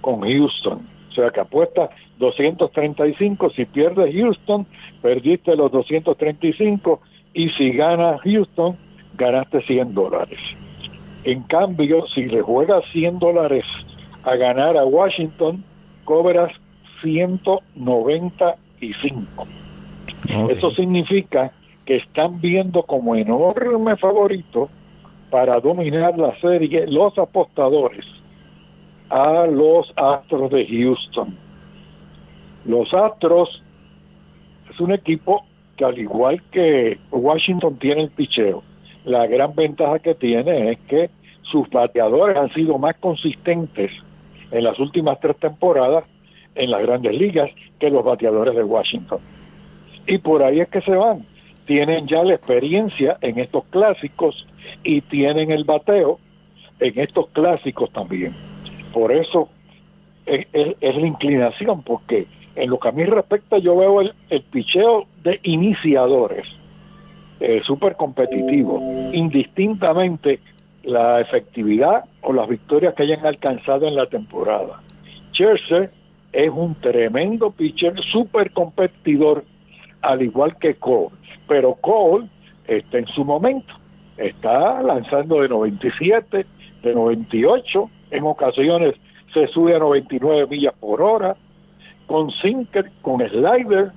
con 0.00 0.20
Houston. 0.20 0.80
O 1.10 1.12
sea 1.12 1.30
que 1.30 1.40
apuestas 1.40 1.90
235, 2.18 3.50
si 3.50 3.64
pierdes 3.64 4.14
Houston, 4.14 4.66
perdiste 5.00 5.54
los 5.54 5.70
235 5.70 7.00
y 7.34 7.50
si 7.50 7.70
ganas 7.70 8.20
Houston, 8.22 8.76
ganaste 9.14 9.60
100 9.60 9.94
dólares. 9.94 10.57
En 11.28 11.42
cambio, 11.42 12.06
si 12.06 12.24
le 12.24 12.40
juegas 12.40 12.86
100 12.90 13.18
dólares 13.18 13.66
a 14.24 14.34
ganar 14.36 14.78
a 14.78 14.86
Washington, 14.86 15.62
cobras 16.06 16.54
195. 17.02 19.46
Eso 20.48 20.70
significa 20.70 21.52
que 21.84 21.96
están 21.96 22.40
viendo 22.40 22.82
como 22.82 23.14
enorme 23.14 23.94
favorito 23.96 24.70
para 25.30 25.60
dominar 25.60 26.18
la 26.18 26.34
serie 26.40 26.86
los 26.86 27.18
apostadores 27.18 28.06
a 29.10 29.46
los 29.46 29.92
Astros 29.96 30.50
de 30.50 30.66
Houston. 30.66 31.28
Los 32.64 32.94
Astros 32.94 33.62
es 34.70 34.80
un 34.80 34.92
equipo 34.92 35.44
que 35.76 35.84
al 35.84 35.98
igual 35.98 36.40
que 36.50 36.96
Washington 37.10 37.78
tiene 37.78 38.04
el 38.04 38.08
picheo, 38.08 38.62
la 39.04 39.26
gran 39.26 39.54
ventaja 39.54 39.98
que 39.98 40.14
tiene 40.14 40.70
es 40.70 40.78
que 40.80 41.17
sus 41.50 41.68
bateadores 41.70 42.36
han 42.36 42.52
sido 42.52 42.78
más 42.78 42.96
consistentes 42.96 43.92
en 44.50 44.64
las 44.64 44.78
últimas 44.78 45.18
tres 45.20 45.36
temporadas 45.36 46.04
en 46.54 46.70
las 46.70 46.82
grandes 46.82 47.14
ligas 47.14 47.50
que 47.78 47.90
los 47.90 48.04
bateadores 48.04 48.54
de 48.54 48.64
Washington. 48.64 49.18
Y 50.06 50.18
por 50.18 50.42
ahí 50.42 50.60
es 50.60 50.68
que 50.68 50.80
se 50.80 50.92
van. 50.92 51.22
Tienen 51.66 52.06
ya 52.06 52.24
la 52.24 52.34
experiencia 52.34 53.18
en 53.20 53.38
estos 53.38 53.64
clásicos 53.66 54.46
y 54.82 55.00
tienen 55.02 55.50
el 55.50 55.64
bateo 55.64 56.18
en 56.80 56.98
estos 56.98 57.28
clásicos 57.28 57.92
también. 57.92 58.32
Por 58.92 59.12
eso 59.12 59.48
es, 60.26 60.46
la 60.80 61.06
inclinación, 61.06 61.82
porque 61.82 62.26
en 62.56 62.70
lo 62.70 62.78
que 62.78 62.88
a 62.88 62.92
mí 62.92 63.04
respecta 63.04 63.58
yo 63.58 63.76
veo 63.76 64.00
el, 64.00 64.12
el 64.30 64.42
picheo 64.42 65.06
de 65.22 65.38
iniciadores 65.42 66.58
eh, 67.40 67.60
súper 67.64 67.94
competitivo, 67.94 68.80
indistintamente 69.12 70.40
la 70.82 71.20
efectividad 71.20 72.04
o 72.22 72.32
las 72.32 72.48
victorias 72.48 72.94
que 72.94 73.04
hayan 73.04 73.26
alcanzado 73.26 73.86
en 73.86 73.96
la 73.96 74.06
temporada. 74.06 74.80
Scherzer 75.32 75.90
es 76.32 76.50
un 76.50 76.74
tremendo 76.74 77.50
pitcher, 77.50 77.98
súper 77.98 78.50
competidor, 78.52 79.44
al 80.02 80.22
igual 80.22 80.56
que 80.58 80.74
Cole. 80.74 81.10
Pero 81.46 81.74
Cole 81.74 82.26
está 82.66 82.98
en 82.98 83.06
su 83.06 83.24
momento, 83.24 83.74
está 84.16 84.82
lanzando 84.82 85.40
de 85.40 85.48
97, 85.48 86.46
de 86.82 86.94
98, 86.94 87.90
en 88.10 88.24
ocasiones 88.24 88.94
se 89.32 89.46
sube 89.46 89.74
a 89.74 89.78
99 89.78 90.46
millas 90.48 90.74
por 90.78 91.02
hora, 91.02 91.36
con 92.06 92.30
sinker, 92.30 92.90
con 93.02 93.20
slider, 93.20 93.90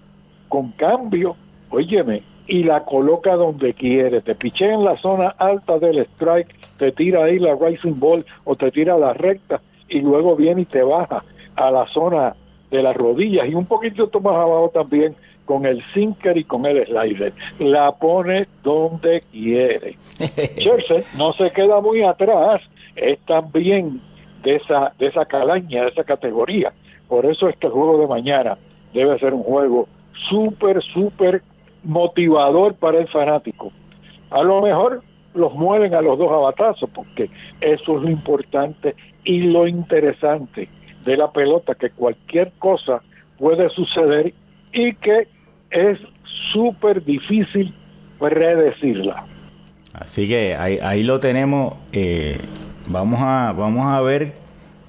con 0.50 0.72
cambio, 0.72 1.36
óyeme, 1.70 2.22
y 2.48 2.64
la 2.64 2.84
coloca 2.84 3.36
donde 3.36 3.74
quiere, 3.74 4.22
te 4.22 4.36
pichea 4.36 4.74
en 4.74 4.84
la 4.84 4.98
zona 4.98 5.30
alta 5.38 5.80
del 5.80 6.00
strike, 6.00 6.54
te 6.82 6.92
tira 6.92 7.26
ahí 7.26 7.38
la 7.38 7.56
rising 7.56 8.00
ball 8.00 8.26
o 8.44 8.56
te 8.56 8.72
tira 8.72 8.98
la 8.98 9.14
recta 9.14 9.62
y 9.88 10.02
luego 10.02 10.36
viene 10.36 10.62
y 10.62 10.66
te 10.66 10.82
baja 10.82 11.24
a 11.56 11.70
la 11.70 11.86
zona 11.86 12.34
de 12.72 12.82
las 12.82 12.98
rodillas 12.98 13.48
y 13.48 13.54
un 13.54 13.68
poquito 13.68 14.10
más 14.20 14.34
abajo 14.34 14.72
también 14.74 15.14
con 15.46 15.68
el 15.68 15.84
sinker 15.94 16.36
y 16.40 16.44
con 16.44 16.66
el 16.66 16.84
slider. 16.84 17.34
La 17.60 17.92
pone 17.92 18.48
donde 18.64 19.22
quiere. 19.32 19.96
Chelsea 20.58 21.04
no 21.20 21.34
se 21.34 21.52
queda 21.52 21.82
muy 21.82 22.02
atrás, 22.02 22.64
es 22.96 23.20
también 23.28 24.02
de 24.42 24.56
esa, 24.56 24.92
de 24.98 25.06
esa 25.06 25.26
calaña, 25.26 25.84
de 25.84 25.90
esa 25.90 26.04
categoría. 26.04 26.74
Por 27.08 27.28
eso 27.28 27.48
es 27.48 27.58
que 27.58 27.68
el 27.68 27.74
juego 27.74 28.00
de 28.00 28.08
mañana 28.08 28.58
debe 28.92 29.20
ser 29.20 29.36
un 29.36 29.44
juego 29.44 29.88
súper, 30.16 30.82
súper 30.82 31.44
motivador 31.84 32.74
para 32.74 32.98
el 32.98 33.08
fanático. 33.08 33.72
A 34.32 34.42
lo 34.42 34.64
mejor 34.64 35.04
los 35.34 35.54
mueven 35.54 35.94
a 35.94 36.02
los 36.02 36.18
dos 36.18 36.32
a 36.32 36.38
batazos, 36.38 36.90
porque 36.90 37.30
eso 37.62 37.98
es 37.98 38.04
lo 38.04 38.10
importante 38.10 38.96
y 39.24 39.42
lo 39.42 39.68
interesante 39.68 40.68
de 41.06 41.18
la 41.18 41.32
pelota, 41.32 41.76
que 41.76 41.90
cualquier 41.90 42.52
cosa 42.60 43.02
puede 43.38 43.70
suceder 43.70 44.34
y 44.74 44.94
que 44.94 45.28
es 45.72 46.00
súper 46.24 47.04
difícil 47.04 47.74
predecirla. 48.20 49.24
Así 49.94 50.28
que 50.28 50.56
ahí, 50.56 50.80
ahí 50.82 51.04
lo 51.04 51.20
tenemos. 51.20 51.74
Eh, 51.92 52.40
vamos, 52.88 53.20
a, 53.22 53.54
vamos 53.58 53.88
a 53.88 54.02
ver 54.02 54.34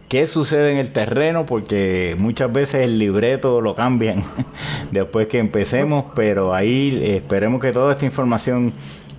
qué 0.09 0.27
sucede 0.27 0.73
en 0.73 0.79
el 0.79 0.93
terreno, 0.93 1.47
porque 1.47 2.15
muchas 2.19 2.53
veces 2.53 2.83
el 2.83 2.99
libreto 2.99 3.61
lo 3.61 3.75
cambian 3.75 4.23
después 4.93 5.27
que 5.27 5.39
empecemos, 5.39 6.05
pero 6.15 6.55
ahí 6.55 7.03
esperemos 7.03 7.63
que 7.63 7.73
toda 7.73 7.93
esta 7.93 8.05
información 8.05 8.73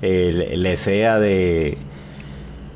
le 0.04 0.78
sea 0.78 1.20
de, 1.20 1.78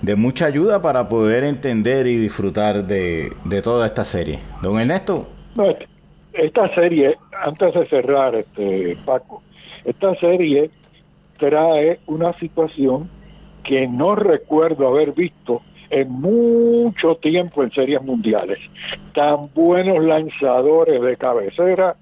de 0.01 0.15
mucha 0.15 0.45
ayuda 0.45 0.81
para 0.81 1.09
poder 1.09 1.43
entender 1.43 2.07
y 2.07 2.17
disfrutar 2.17 2.85
de, 2.85 3.31
de 3.45 3.61
toda 3.61 3.87
esta 3.87 4.03
serie. 4.03 4.39
Don 4.61 4.79
Ernesto. 4.79 5.27
esta 6.33 6.73
serie, 6.73 7.17
antes 7.43 7.73
de 7.73 7.87
cerrar, 7.87 8.35
este 8.35 8.97
Paco, 9.05 9.41
esta 9.85 10.15
serie 10.15 10.69
trae 11.37 11.99
una 12.07 12.33
situación 12.33 13.09
que 13.63 13.87
no 13.87 14.15
recuerdo 14.15 14.87
haber 14.87 15.11
visto 15.13 15.61
en 15.89 16.09
mucho 16.09 17.15
tiempo 17.15 17.63
en 17.63 17.71
series 17.71 18.01
mundiales. 18.01 18.59
Tan 19.13 19.51
buenos 19.53 20.03
lanzadores 20.03 21.01
de 21.01 21.17
cabecera 21.17 21.95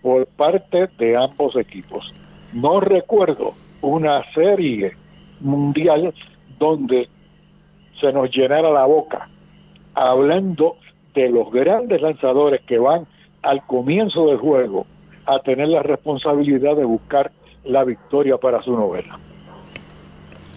por 0.00 0.26
parte 0.26 0.88
de 0.98 1.16
ambos 1.16 1.56
equipos. 1.56 2.14
No 2.52 2.80
recuerdo 2.80 3.54
una 3.82 4.22
serie 4.32 4.92
mundial 5.40 6.12
donde 6.58 7.08
se 8.00 8.12
nos 8.12 8.30
llenara 8.30 8.70
la 8.70 8.86
boca 8.86 9.28
hablando 9.94 10.76
de 11.14 11.28
los 11.30 11.50
grandes 11.50 12.00
lanzadores 12.00 12.60
que 12.62 12.78
van 12.78 13.06
al 13.42 13.62
comienzo 13.62 14.26
del 14.26 14.38
juego 14.38 14.86
a 15.26 15.40
tener 15.40 15.68
la 15.68 15.82
responsabilidad 15.82 16.76
de 16.76 16.84
buscar 16.84 17.30
la 17.64 17.84
victoria 17.84 18.36
para 18.36 18.62
su 18.62 18.72
novela. 18.72 19.18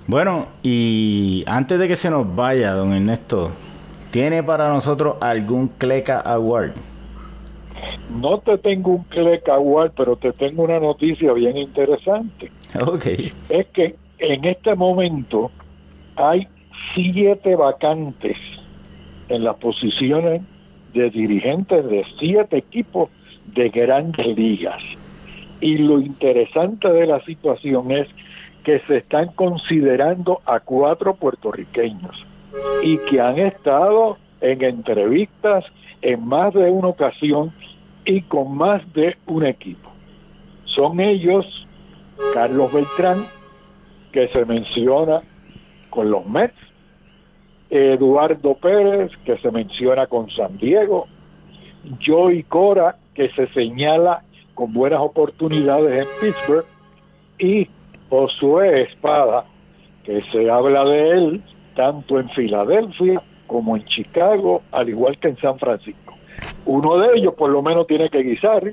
Bueno, 0.07 0.47
y 0.63 1.43
antes 1.47 1.79
de 1.79 1.87
que 1.87 1.95
se 1.95 2.09
nos 2.09 2.35
vaya, 2.35 2.73
don 2.73 2.93
Ernesto, 2.93 3.51
¿tiene 4.11 4.43
para 4.43 4.69
nosotros 4.69 5.15
algún 5.21 5.67
Cleca 5.67 6.19
Award? 6.19 6.71
No 8.19 8.37
te 8.39 8.57
tengo 8.57 8.91
un 8.91 9.03
Cleca 9.03 9.55
Award, 9.55 9.91
pero 9.95 10.15
te 10.15 10.33
tengo 10.33 10.63
una 10.63 10.79
noticia 10.79 11.33
bien 11.33 11.57
interesante. 11.57 12.51
Ok. 12.87 13.05
Es 13.49 13.67
que 13.67 13.95
en 14.19 14.45
este 14.45 14.75
momento 14.75 15.51
hay 16.15 16.47
siete 16.93 17.55
vacantes 17.55 18.37
en 19.29 19.43
las 19.43 19.57
posiciones 19.57 20.41
de 20.93 21.09
dirigentes 21.09 21.89
de 21.89 22.05
siete 22.19 22.57
equipos 22.57 23.09
de 23.47 23.69
grandes 23.69 24.27
ligas. 24.37 24.81
Y 25.61 25.77
lo 25.77 25.99
interesante 25.99 26.91
de 26.91 27.07
la 27.07 27.19
situación 27.21 27.91
es 27.91 28.07
que 28.63 28.79
se 28.79 28.97
están 28.97 29.27
considerando 29.27 30.41
a 30.45 30.59
cuatro 30.59 31.15
puertorriqueños 31.15 32.25
y 32.83 32.97
que 32.97 33.21
han 33.21 33.39
estado 33.39 34.17
en 34.41 34.61
entrevistas 34.63 35.65
en 36.01 36.27
más 36.27 36.53
de 36.53 36.69
una 36.69 36.87
ocasión 36.87 37.51
y 38.05 38.21
con 38.21 38.55
más 38.55 38.93
de 38.93 39.15
un 39.27 39.45
equipo. 39.45 39.89
Son 40.65 40.99
ellos 40.99 41.60
Carlos 42.33 42.71
Beltrán, 42.71 43.25
que 44.11 44.27
se 44.27 44.45
menciona 44.45 45.19
con 45.89 46.11
los 46.11 46.25
Mets, 46.27 46.55
Eduardo 47.69 48.55
Pérez, 48.55 49.15
que 49.25 49.37
se 49.37 49.51
menciona 49.51 50.07
con 50.07 50.29
San 50.29 50.57
Diego, 50.57 51.07
Joey 52.05 52.43
Cora, 52.43 52.97
que 53.13 53.29
se 53.29 53.47
señala 53.47 54.21
con 54.53 54.73
buenas 54.73 54.99
oportunidades 54.99 56.05
en 56.05 56.07
Pittsburgh, 56.19 56.65
y 57.39 57.67
Josué 58.09 58.83
Espada, 58.83 59.45
que 60.03 60.21
se 60.21 60.49
habla 60.49 60.83
de 60.83 61.09
él 61.11 61.41
tanto 61.75 62.19
en 62.19 62.29
Filadelfia 62.29 63.21
como 63.47 63.75
en 63.75 63.85
Chicago, 63.85 64.61
al 64.71 64.89
igual 64.89 65.17
que 65.17 65.29
en 65.29 65.37
San 65.37 65.57
Francisco. 65.57 66.13
Uno 66.65 66.97
de 66.97 67.17
ellos 67.17 67.33
por 67.35 67.49
lo 67.49 67.61
menos 67.61 67.87
tiene 67.87 68.09
que 68.09 68.19
guisar, 68.19 68.63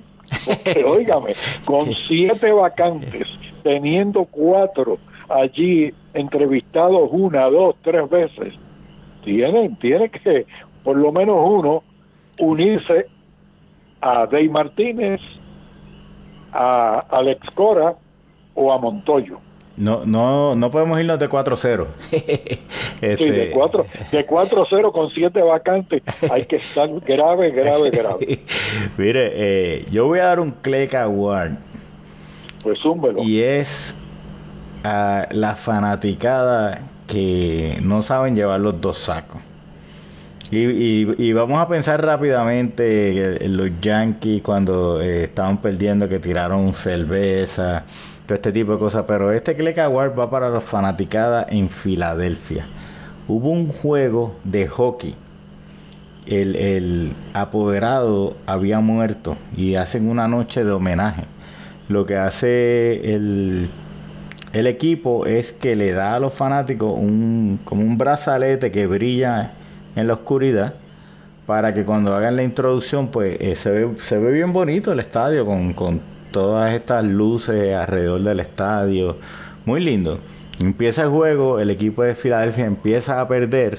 porque 0.44 0.84
óigame, 0.86 1.34
con 1.64 1.92
siete 1.92 2.52
vacantes, 2.52 3.27
teniendo 3.62 4.24
cuatro 4.24 4.98
allí 5.28 5.92
entrevistados 6.14 7.08
una, 7.12 7.44
dos, 7.50 7.76
tres 7.82 8.08
veces, 8.08 8.54
tienen, 9.24 9.76
tiene 9.76 10.08
que 10.08 10.46
por 10.82 10.96
lo 10.96 11.12
menos 11.12 11.36
uno 11.42 11.82
unirse 12.38 13.06
a 14.00 14.26
Dave 14.26 14.48
Martínez, 14.48 15.20
a 16.52 17.04
Alex 17.10 17.50
Cora, 17.50 17.94
o 18.54 18.72
a 18.72 18.78
Montoyo. 18.78 19.38
No, 19.76 20.04
no, 20.04 20.56
no 20.56 20.70
podemos 20.72 20.98
irnos 20.98 21.20
de 21.20 21.28
4-0. 21.28 21.86
este... 22.10 22.58
Sí, 23.16 23.30
de 23.30 23.50
4 24.26 24.62
de 24.62 24.66
0 24.68 24.92
con 24.92 25.08
7 25.08 25.40
vacantes 25.42 26.02
hay 26.30 26.44
que 26.46 26.56
estar 26.56 26.88
grave, 27.06 27.52
grave, 27.52 27.90
grave. 27.92 28.40
Mire, 28.96 29.30
eh, 29.34 29.86
yo 29.92 30.06
voy 30.06 30.18
a 30.18 30.24
dar 30.24 30.40
un 30.40 30.50
click 30.50 30.94
Award. 30.94 31.52
Pues. 32.62 32.78
Y 33.24 33.42
es 33.42 33.94
a 34.84 35.28
la 35.30 35.54
fanaticada 35.54 36.80
que 37.06 37.78
no 37.82 38.02
saben 38.02 38.34
llevar 38.34 38.60
los 38.60 38.80
dos 38.80 38.98
sacos. 38.98 39.40
Y, 40.50 41.22
y, 41.22 41.32
vamos 41.34 41.60
a 41.60 41.68
pensar 41.68 42.02
rápidamente 42.02 43.44
en 43.44 43.56
los 43.58 43.68
Yankees 43.82 44.40
cuando 44.40 44.98
eh, 44.98 45.24
estaban 45.24 45.58
perdiendo 45.58 46.08
que 46.08 46.20
tiraron 46.20 46.72
cerveza 46.72 47.84
este 48.34 48.52
tipo 48.52 48.72
de 48.72 48.78
cosas. 48.78 49.04
Pero 49.06 49.30
este 49.32 49.54
Click 49.54 49.78
Award 49.78 50.18
va 50.18 50.30
para 50.30 50.48
los 50.48 50.64
fanaticadas 50.64 51.46
en 51.50 51.68
Filadelfia. 51.68 52.64
Hubo 53.28 53.50
un 53.50 53.68
juego 53.68 54.34
de 54.44 54.66
hockey. 54.68 55.14
El, 56.26 57.12
apoderado 57.32 58.34
había 58.46 58.80
muerto 58.80 59.36
y 59.56 59.76
hacen 59.76 60.08
una 60.08 60.28
noche 60.28 60.64
de 60.64 60.72
homenaje. 60.72 61.24
Lo 61.88 62.04
que 62.04 62.16
hace 62.16 63.14
el, 63.14 63.68
el 64.52 64.66
equipo 64.66 65.26
es 65.26 65.52
que 65.52 65.76
le 65.76 65.92
da 65.92 66.14
a 66.14 66.20
los 66.20 66.34
fanáticos 66.34 66.92
un, 66.94 67.58
como 67.64 67.82
un 67.82 67.96
brazalete 67.98 68.70
que 68.70 68.86
brilla 68.86 69.52
en 69.96 70.06
la 70.06 70.14
oscuridad 70.14 70.74
para 71.46 71.72
que 71.72 71.84
cuando 71.84 72.14
hagan 72.14 72.36
la 72.36 72.42
introducción 72.42 73.08
pues 73.08 73.40
eh, 73.40 73.56
se, 73.56 73.70
ve, 73.70 73.88
se 74.00 74.18
ve 74.18 74.32
bien 74.32 74.52
bonito 74.52 74.92
el 74.92 75.00
estadio 75.00 75.46
con, 75.46 75.72
con 75.72 76.00
todas 76.30 76.74
estas 76.74 77.04
luces 77.04 77.74
alrededor 77.74 78.22
del 78.22 78.40
estadio. 78.40 79.16
Muy 79.64 79.80
lindo. 79.80 80.18
Empieza 80.60 81.04
el 81.04 81.08
juego, 81.08 81.60
el 81.60 81.70
equipo 81.70 82.02
de 82.02 82.14
Filadelfia 82.14 82.66
empieza 82.66 83.20
a 83.20 83.28
perder 83.28 83.78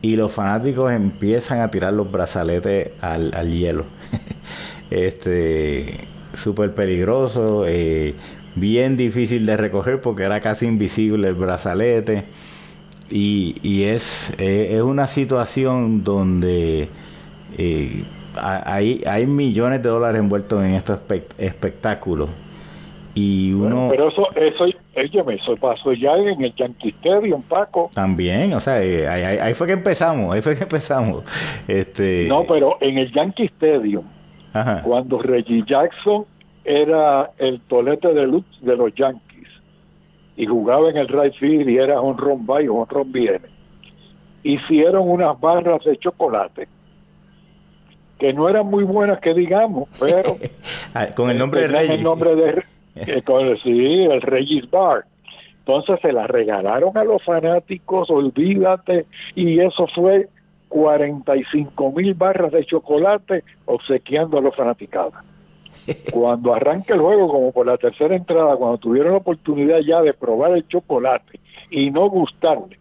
y 0.00 0.16
los 0.16 0.32
fanáticos 0.32 0.92
empiezan 0.92 1.60
a 1.60 1.70
tirar 1.70 1.92
los 1.92 2.10
brazaletes 2.10 2.90
al, 3.02 3.50
hielo. 3.50 3.84
este, 4.90 6.07
súper 6.34 6.74
peligroso, 6.74 7.64
eh, 7.66 8.14
bien 8.56 8.96
difícil 8.96 9.46
de 9.46 9.56
recoger 9.56 10.00
porque 10.00 10.24
era 10.24 10.40
casi 10.40 10.66
invisible 10.66 11.28
el 11.28 11.34
brazalete. 11.34 12.24
Y, 13.10 13.84
es, 13.84 14.34
es 14.38 14.82
una 14.82 15.06
situación 15.06 16.04
donde 16.04 16.88
eh, 17.56 18.04
hay, 18.42 19.02
hay 19.06 19.26
millones 19.26 19.82
de 19.82 19.88
dólares 19.88 20.20
envueltos 20.20 20.62
en 20.62 20.74
estos 20.74 21.00
espectáculos. 21.38 22.28
Y 23.14 23.52
uno... 23.52 23.88
pero 23.90 24.08
eso, 24.08 24.28
eso, 24.36 24.66
eso 24.94 25.56
pasó 25.56 25.92
ya 25.92 26.16
en 26.16 26.40
el 26.40 26.54
Yankee 26.54 26.90
Stadium, 26.90 27.42
Paco. 27.42 27.90
También, 27.92 28.52
o 28.54 28.60
sea, 28.60 28.80
eh, 28.80 29.08
ahí, 29.08 29.54
fue 29.54 29.66
que 29.66 29.72
empezamos, 29.72 30.32
ahí 30.32 30.40
fue 30.40 30.56
que 30.56 30.62
empezamos. 30.62 31.24
Este... 31.68 32.26
No, 32.28 32.44
pero 32.44 32.78
en 32.80 32.98
el 32.98 33.12
Yankee 33.12 33.46
Stadium, 33.46 34.04
cuando 34.82 35.18
Reggie 35.18 35.62
Jackson 35.66 36.24
era 36.64 37.30
el 37.38 37.60
tolete 37.60 38.12
de 38.12 38.26
luz 38.26 38.44
de 38.60 38.76
los 38.76 38.94
Yankees 38.94 39.48
y 40.36 40.46
jugaba 40.46 40.90
en 40.90 40.96
el 40.96 41.08
right 41.08 41.34
field 41.34 41.68
y 41.68 41.78
era 41.78 42.00
un 42.00 42.16
ron 42.16 42.44
y 42.62 42.68
un 42.68 42.86
ron 42.86 43.10
viene, 43.12 43.46
hicieron 44.42 45.08
unas 45.08 45.38
barras 45.40 45.84
de 45.84 45.96
chocolate 45.96 46.68
que 48.18 48.32
no 48.32 48.48
eran 48.48 48.66
muy 48.66 48.84
buenas 48.84 49.20
que 49.20 49.32
digamos, 49.32 49.88
pero 49.98 50.36
ah, 50.94 51.06
con 51.14 51.30
el 51.30 51.38
nombre 51.38 51.62
de 51.62 51.68
Reggie. 51.68 51.94
El 51.94 52.02
nombre 52.02 52.34
de 52.34 53.22
con 53.24 53.56
sí, 53.58 54.04
el 54.04 54.20
Regis 54.22 54.70
Bar. 54.70 55.04
Entonces 55.58 56.00
se 56.00 56.12
la 56.12 56.26
regalaron 56.26 56.96
a 56.96 57.04
los 57.04 57.22
fanáticos, 57.22 58.10
olvídate, 58.10 59.04
y 59.34 59.60
eso 59.60 59.86
fue 59.86 60.26
45 60.68 61.92
mil 61.92 62.14
barras 62.14 62.52
de 62.52 62.64
chocolate 62.64 63.42
obsequiando 63.66 64.38
a 64.38 64.40
los 64.40 64.54
fanaticados. 64.54 65.14
Cuando 66.12 66.54
arranca 66.54 66.94
el 66.94 67.00
juego, 67.00 67.28
como 67.28 67.52
por 67.52 67.66
la 67.66 67.78
tercera 67.78 68.14
entrada, 68.14 68.56
cuando 68.56 68.78
tuvieron 68.78 69.12
la 69.12 69.18
oportunidad 69.18 69.78
ya 69.80 70.02
de 70.02 70.12
probar 70.12 70.52
el 70.52 70.66
chocolate 70.68 71.40
y 71.70 71.90
no 71.90 72.10
gustarle, 72.10 72.78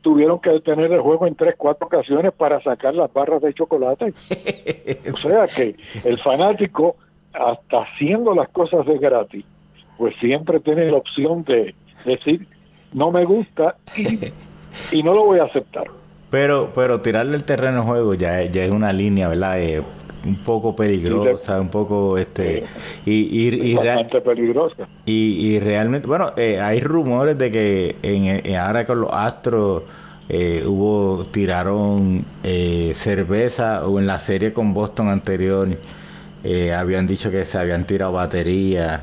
tuvieron 0.00 0.38
que 0.38 0.50
detener 0.50 0.92
el 0.92 1.00
juego 1.00 1.26
en 1.26 1.34
tres, 1.34 1.54
cuatro 1.58 1.86
ocasiones 1.86 2.32
para 2.32 2.60
sacar 2.60 2.94
las 2.94 3.12
barras 3.12 3.42
de 3.42 3.52
chocolate. 3.52 4.14
o 5.12 5.16
sea 5.16 5.44
que 5.46 5.74
el 6.04 6.18
fanático 6.18 6.96
hasta 7.32 7.82
haciendo 7.82 8.34
las 8.34 8.48
cosas 8.48 8.86
de 8.86 8.98
gratis, 8.98 9.44
pues 9.98 10.14
siempre 10.16 10.60
tiene 10.60 10.90
la 10.90 10.98
opción 10.98 11.44
de 11.44 11.74
decir, 12.04 12.46
no 12.92 13.10
me 13.10 13.24
gusta 13.24 13.76
y, 14.92 15.02
no 15.02 15.14
lo 15.14 15.26
voy 15.26 15.38
a 15.38 15.44
aceptar. 15.44 15.84
Pero, 16.30 16.70
pero 16.74 17.00
tirarle 17.00 17.36
el 17.36 17.44
terreno 17.44 17.80
de 17.80 17.86
juego 17.86 18.14
ya, 18.14 18.42
ya 18.44 18.64
es 18.64 18.70
una 18.70 18.92
línea, 18.92 19.28
¿verdad? 19.28 19.60
Eh, 19.60 19.82
un 20.24 20.36
poco 20.36 20.76
peligrosa, 20.76 21.60
un 21.60 21.70
poco 21.70 22.18
este 22.18 22.62
y, 23.06 23.48
y, 23.70 23.74
bastante 23.74 24.20
peligrosa. 24.20 24.86
Y, 25.06 25.58
realmente, 25.60 26.06
bueno, 26.06 26.32
eh, 26.36 26.60
hay 26.60 26.80
rumores 26.80 27.38
de 27.38 27.50
que 27.50 27.96
en, 28.02 28.54
ahora 28.54 28.84
con 28.84 29.00
los 29.00 29.10
Astros 29.12 29.82
eh, 30.28 30.62
hubo 30.66 31.24
tiraron 31.32 32.22
cerveza 32.94 33.88
o 33.88 33.98
en 33.98 34.06
la 34.06 34.18
serie 34.18 34.52
con 34.52 34.74
Boston 34.74 35.08
anterior 35.08 35.68
eh, 36.44 36.72
habían 36.72 37.06
dicho 37.06 37.30
que 37.30 37.44
se 37.44 37.58
habían 37.58 37.86
tirado 37.86 38.12
baterías. 38.12 39.02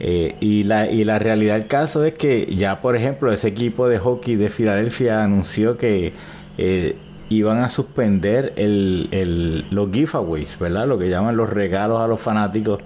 Eh, 0.00 0.36
y, 0.40 0.64
la, 0.64 0.88
y 0.90 1.04
la 1.04 1.18
realidad 1.18 1.56
del 1.56 1.66
caso 1.66 2.04
es 2.04 2.14
que 2.14 2.46
ya, 2.54 2.80
por 2.80 2.94
ejemplo, 2.96 3.32
ese 3.32 3.48
equipo 3.48 3.88
de 3.88 3.98
hockey 3.98 4.36
de 4.36 4.48
Filadelfia 4.48 5.24
anunció 5.24 5.76
que 5.76 6.12
eh, 6.58 6.96
iban 7.30 7.58
a 7.58 7.68
suspender 7.68 8.52
el, 8.56 9.64
los 9.70 9.90
giveaways, 9.90 10.58
¿verdad? 10.58 10.86
Lo 10.86 10.98
que 10.98 11.08
llaman 11.08 11.36
los 11.36 11.50
regalos 11.50 12.00
a 12.00 12.06
los 12.06 12.20
fanáticos. 12.20 12.80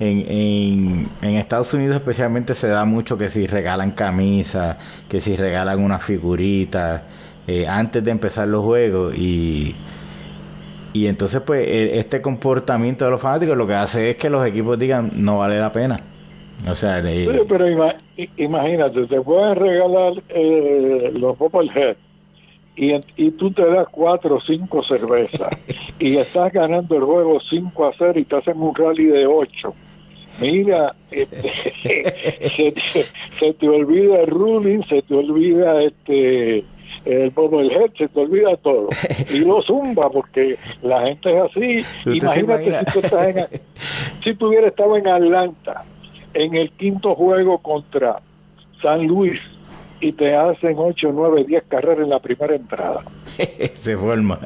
En, 0.00 0.24
en, 0.28 1.08
en, 1.22 1.34
Estados 1.36 1.72
Unidos 1.72 1.96
especialmente 1.96 2.54
se 2.54 2.66
da 2.66 2.84
mucho 2.84 3.16
que 3.16 3.30
si 3.30 3.46
regalan 3.46 3.92
camisas, 3.92 4.76
que 5.08 5.20
si 5.20 5.36
regalan 5.36 5.80
una 5.80 6.00
figurita 6.00 7.02
antes 7.68 8.02
de 8.02 8.10
empezar 8.10 8.48
los 8.48 8.64
juegos 8.64 9.16
y 9.16 9.72
y 10.94 11.08
entonces, 11.08 11.42
pues, 11.44 11.66
e, 11.66 11.98
este 11.98 12.22
comportamiento 12.22 13.04
de 13.04 13.10
los 13.10 13.20
fanáticos 13.20 13.56
lo 13.56 13.66
que 13.66 13.74
hace 13.74 14.10
es 14.10 14.16
que 14.16 14.30
los 14.30 14.46
equipos 14.46 14.78
digan, 14.78 15.10
no 15.16 15.38
vale 15.38 15.58
la 15.58 15.72
pena. 15.72 16.00
O 16.70 16.74
sea, 16.76 17.02
pero 17.48 17.68
imagínate, 18.36 19.06
te 19.06 19.20
pueden 19.20 19.56
regalar 19.56 20.12
eh, 20.28 21.12
los 21.18 21.36
Head 21.74 21.96
y, 22.76 22.92
y 23.16 23.30
tú 23.32 23.50
te 23.50 23.64
das 23.64 23.88
cuatro 23.90 24.36
o 24.36 24.40
cinco 24.40 24.82
cervezas 24.82 25.50
y 25.98 26.16
estás 26.16 26.52
ganando 26.52 26.96
el 26.96 27.04
juego 27.04 27.40
5 27.40 27.86
a 27.86 27.92
0 27.96 28.18
y 28.18 28.24
te 28.24 28.36
hacen 28.36 28.60
un 28.60 28.74
rally 28.74 29.06
de 29.06 29.26
8. 29.26 29.74
Mira, 30.40 30.92
este, 31.10 31.52
se, 32.84 33.04
se, 33.38 33.52
te 33.52 33.68
olvida 33.68 34.20
el 34.20 34.26
ruling, 34.26 34.82
se 34.82 35.02
te 35.02 35.14
olvida 35.14 35.82
este 35.82 36.64
el 37.04 37.32
el 37.36 37.92
se 37.96 38.08
te 38.08 38.20
olvida 38.20 38.56
todo. 38.56 38.88
Y 39.30 39.40
lo 39.40 39.62
zumba 39.62 40.10
porque 40.10 40.56
la 40.82 41.02
gente 41.02 41.36
es 41.36 41.42
así. 41.42 41.84
Imagínate 42.06 42.78
si 42.78 42.92
tú 42.92 43.00
estás 43.00 43.26
en, 43.28 43.46
si 44.22 44.34
tú 44.34 44.48
hubieras 44.48 44.70
estado 44.70 44.96
en 44.96 45.06
Atlanta 45.06 45.84
en 46.32 46.54
el 46.54 46.70
quinto 46.70 47.14
juego 47.14 47.58
contra 47.58 48.16
San 48.80 49.06
Luis 49.06 49.40
y 50.00 50.12
te 50.12 50.34
hacen 50.36 50.74
8, 50.76 51.10
9, 51.12 51.44
10 51.46 51.64
carreras 51.64 52.00
en 52.00 52.10
la 52.10 52.18
primera 52.18 52.54
entrada. 52.54 53.00
Se 53.74 53.96
forma. 53.96 54.38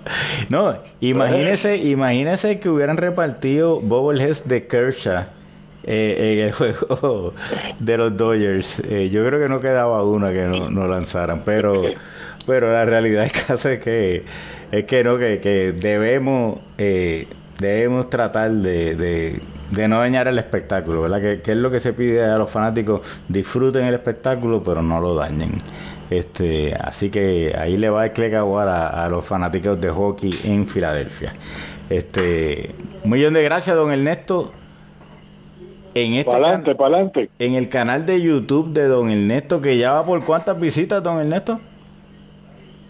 No, 0.49 0.75
imagínese, 1.01 1.77
imagínese 1.77 2.61
que 2.61 2.69
hubieran 2.69 2.97
repartido 2.97 3.81
bobbleheads 3.81 4.49
de 4.49 4.67
Kershaw 4.67 5.25
eh, 5.85 6.39
en 6.39 6.45
el 6.47 6.53
juego 6.77 7.35
de 7.79 7.99
los 7.99 8.17
Dodgers. 8.17 8.81
Eh, 8.81 9.11
yo 9.11 9.27
creo 9.27 9.41
que 9.41 9.49
no 9.49 9.61
quedaba 9.61 10.03
una 10.05 10.33
que 10.33 10.43
no, 10.43 10.71
no 10.71 10.87
lanzaran, 10.87 11.43
pero 11.45 11.83
pero 12.49 12.73
la 12.73 12.87
realidad 12.87 13.23
del 13.23 13.33
caso 13.33 13.69
es 13.69 13.79
que 13.79 14.25
es 14.73 14.85
que 14.85 15.05
no 15.05 15.19
que, 15.19 15.75
debemos 15.79 16.59
eh, 16.79 17.29
debemos 17.59 18.11
tratar 18.11 18.51
de, 18.51 19.41
no 19.89 19.99
dañar 19.99 20.29
el 20.29 20.39
espectáculo 20.39 21.03
verdad 21.03 21.21
que, 21.21 21.51
es 21.51 21.57
lo 21.57 21.71
que 21.71 21.81
se 21.81 21.93
pide 21.93 22.25
a 22.25 22.39
los 22.39 22.51
fanáticos 22.51 23.01
disfruten 23.29 23.85
el 23.85 23.95
espectáculo 23.95 24.63
pero 24.65 24.83
no 24.83 25.01
lo 25.01 25.15
dañen. 25.15 25.51
Este 26.11 26.75
así 26.75 27.11
que 27.11 27.55
ahí 27.59 27.77
le 27.77 27.91
va 27.91 28.07
el 28.07 28.13
clecaguar 28.13 28.69
a, 28.69 29.05
a 29.05 29.09
los 29.09 29.25
fanáticos 29.25 29.81
de 29.81 29.91
hockey 29.91 30.31
en 30.45 30.67
Filadelfia. 30.67 31.33
Este 31.91 32.71
un 33.05 33.11
millón 33.11 33.35
de 33.35 33.43
gracias 33.43 33.77
don 33.77 33.93
Ernesto 33.93 34.53
en 35.95 36.15
este 36.15 36.31
en 37.39 37.55
el 37.55 37.69
canal 37.69 38.07
de 38.07 38.21
YouTube 38.23 38.73
de 38.73 38.87
Don 38.87 39.11
Ernesto 39.11 39.61
que 39.61 39.77
ya 39.77 39.93
va 39.93 40.05
por 40.05 40.25
cuántas 40.25 40.59
visitas 40.61 41.03
Don 41.03 41.19
Ernesto 41.19 41.59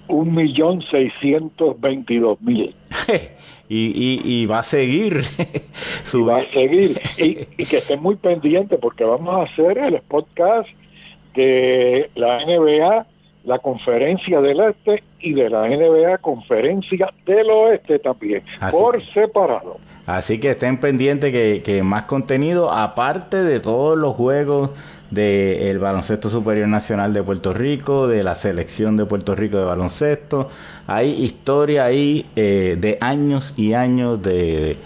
un 0.09 0.35
millón 0.35 0.83
seiscientos 0.83 1.79
veintidós 1.81 2.41
mil. 2.41 2.75
Y, 3.70 4.20
y, 4.24 4.46
va 4.46 4.61
a 4.61 4.62
seguir. 4.62 5.22
y 6.14 6.22
va 6.22 6.38
a 6.38 6.52
seguir. 6.52 7.00
Y, 7.18 7.66
que 7.66 7.78
estén 7.78 8.00
muy 8.00 8.16
pendientes 8.16 8.78
porque 8.81 9.04
vamos 9.04 9.35
a 9.35 9.42
hacer 9.42 9.76
el 9.78 10.00
podcast 10.09 10.68
de 11.35 12.09
la 12.14 12.44
NBA, 12.46 13.07
la 13.44 13.59
conferencia 13.59 14.40
del 14.40 14.61
este 14.61 15.02
y 15.20 15.35
de 15.35 15.50
la 15.50 15.68
NBA 15.68 16.18
conferencia 16.18 17.11
del 17.26 17.50
oeste 17.50 17.98
también, 17.98 18.42
por 18.70 19.04
separado. 19.04 19.76
Así 20.07 20.40
que 20.40 20.52
estén 20.52 20.78
pendientes 20.78 21.31
que, 21.31 21.62
que 21.62 21.83
más 21.83 22.04
contenido, 22.04 22.72
aparte 22.72 23.42
de 23.42 23.61
todos 23.61 23.98
los 23.98 24.16
juegos 24.16 24.70
del 25.11 25.78
baloncesto 25.78 26.28
superior 26.28 26.68
nacional 26.68 27.12
de 27.12 27.22
Puerto 27.22 27.52
Rico, 27.52 28.09
de 28.09 28.22
la 28.22 28.35
selección 28.35 28.96
de 28.96 29.07
Puerto 29.07 29.35
Rico 29.35 29.59
de 29.59 29.64
baloncesto. 29.64 30.50
Hay 30.88 31.11
historia 31.22 31.85
ahí 31.85 32.24
eh, 32.35 32.79
de 32.81 32.96
años 33.03 33.53
y 33.59 33.74
años 33.74 34.22
de, 34.22 34.79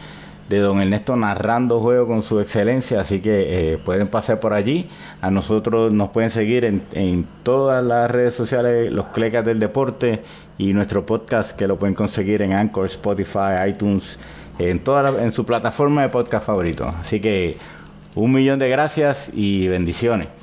de, 0.49 0.59
don 0.59 0.83
Ernesto 0.83 1.15
narrando 1.15 1.79
juegos 1.79 2.09
con 2.09 2.23
su 2.23 2.41
excelencia, 2.41 3.01
así 3.01 3.21
que 3.21 3.75
eh, 3.75 3.79
pueden 3.85 4.09
pasar 4.09 4.41
por 4.41 4.53
allí. 4.53 4.85
A 5.21 5.31
nosotros 5.31 5.93
nos 5.93 6.11
pueden 6.11 6.31
seguir 6.31 6.65
en, 6.65 7.27
todas 7.45 7.85
las 7.85 8.11
redes 8.11 8.35
sociales, 8.35 8.91
los 8.91 9.07
Clecas 9.07 9.45
del 9.45 9.61
Deporte 9.61 10.21
y 10.59 10.73
nuestro 10.73 11.07
podcast 11.07 11.57
que 11.57 11.69
lo 11.69 11.77
pueden 11.77 11.95
conseguir 11.95 12.43
en 12.43 12.53
Anchor, 12.53 12.87
Spotify, 12.87 13.69
iTunes, 13.69 14.19
en, 14.59 14.81
toda 14.81 15.23
en 15.23 15.31
su 15.31 15.47
plataforma 15.47 16.03
de 16.03 16.09
podcast 16.09 16.45
favorito. 16.45 16.85
Así 16.85 17.21
que 17.21 17.57
un 18.17 18.33
millón 18.33 18.59
de 18.59 18.69
gracias 18.69 19.31
y 19.33 19.69
bendiciones. 19.69 20.27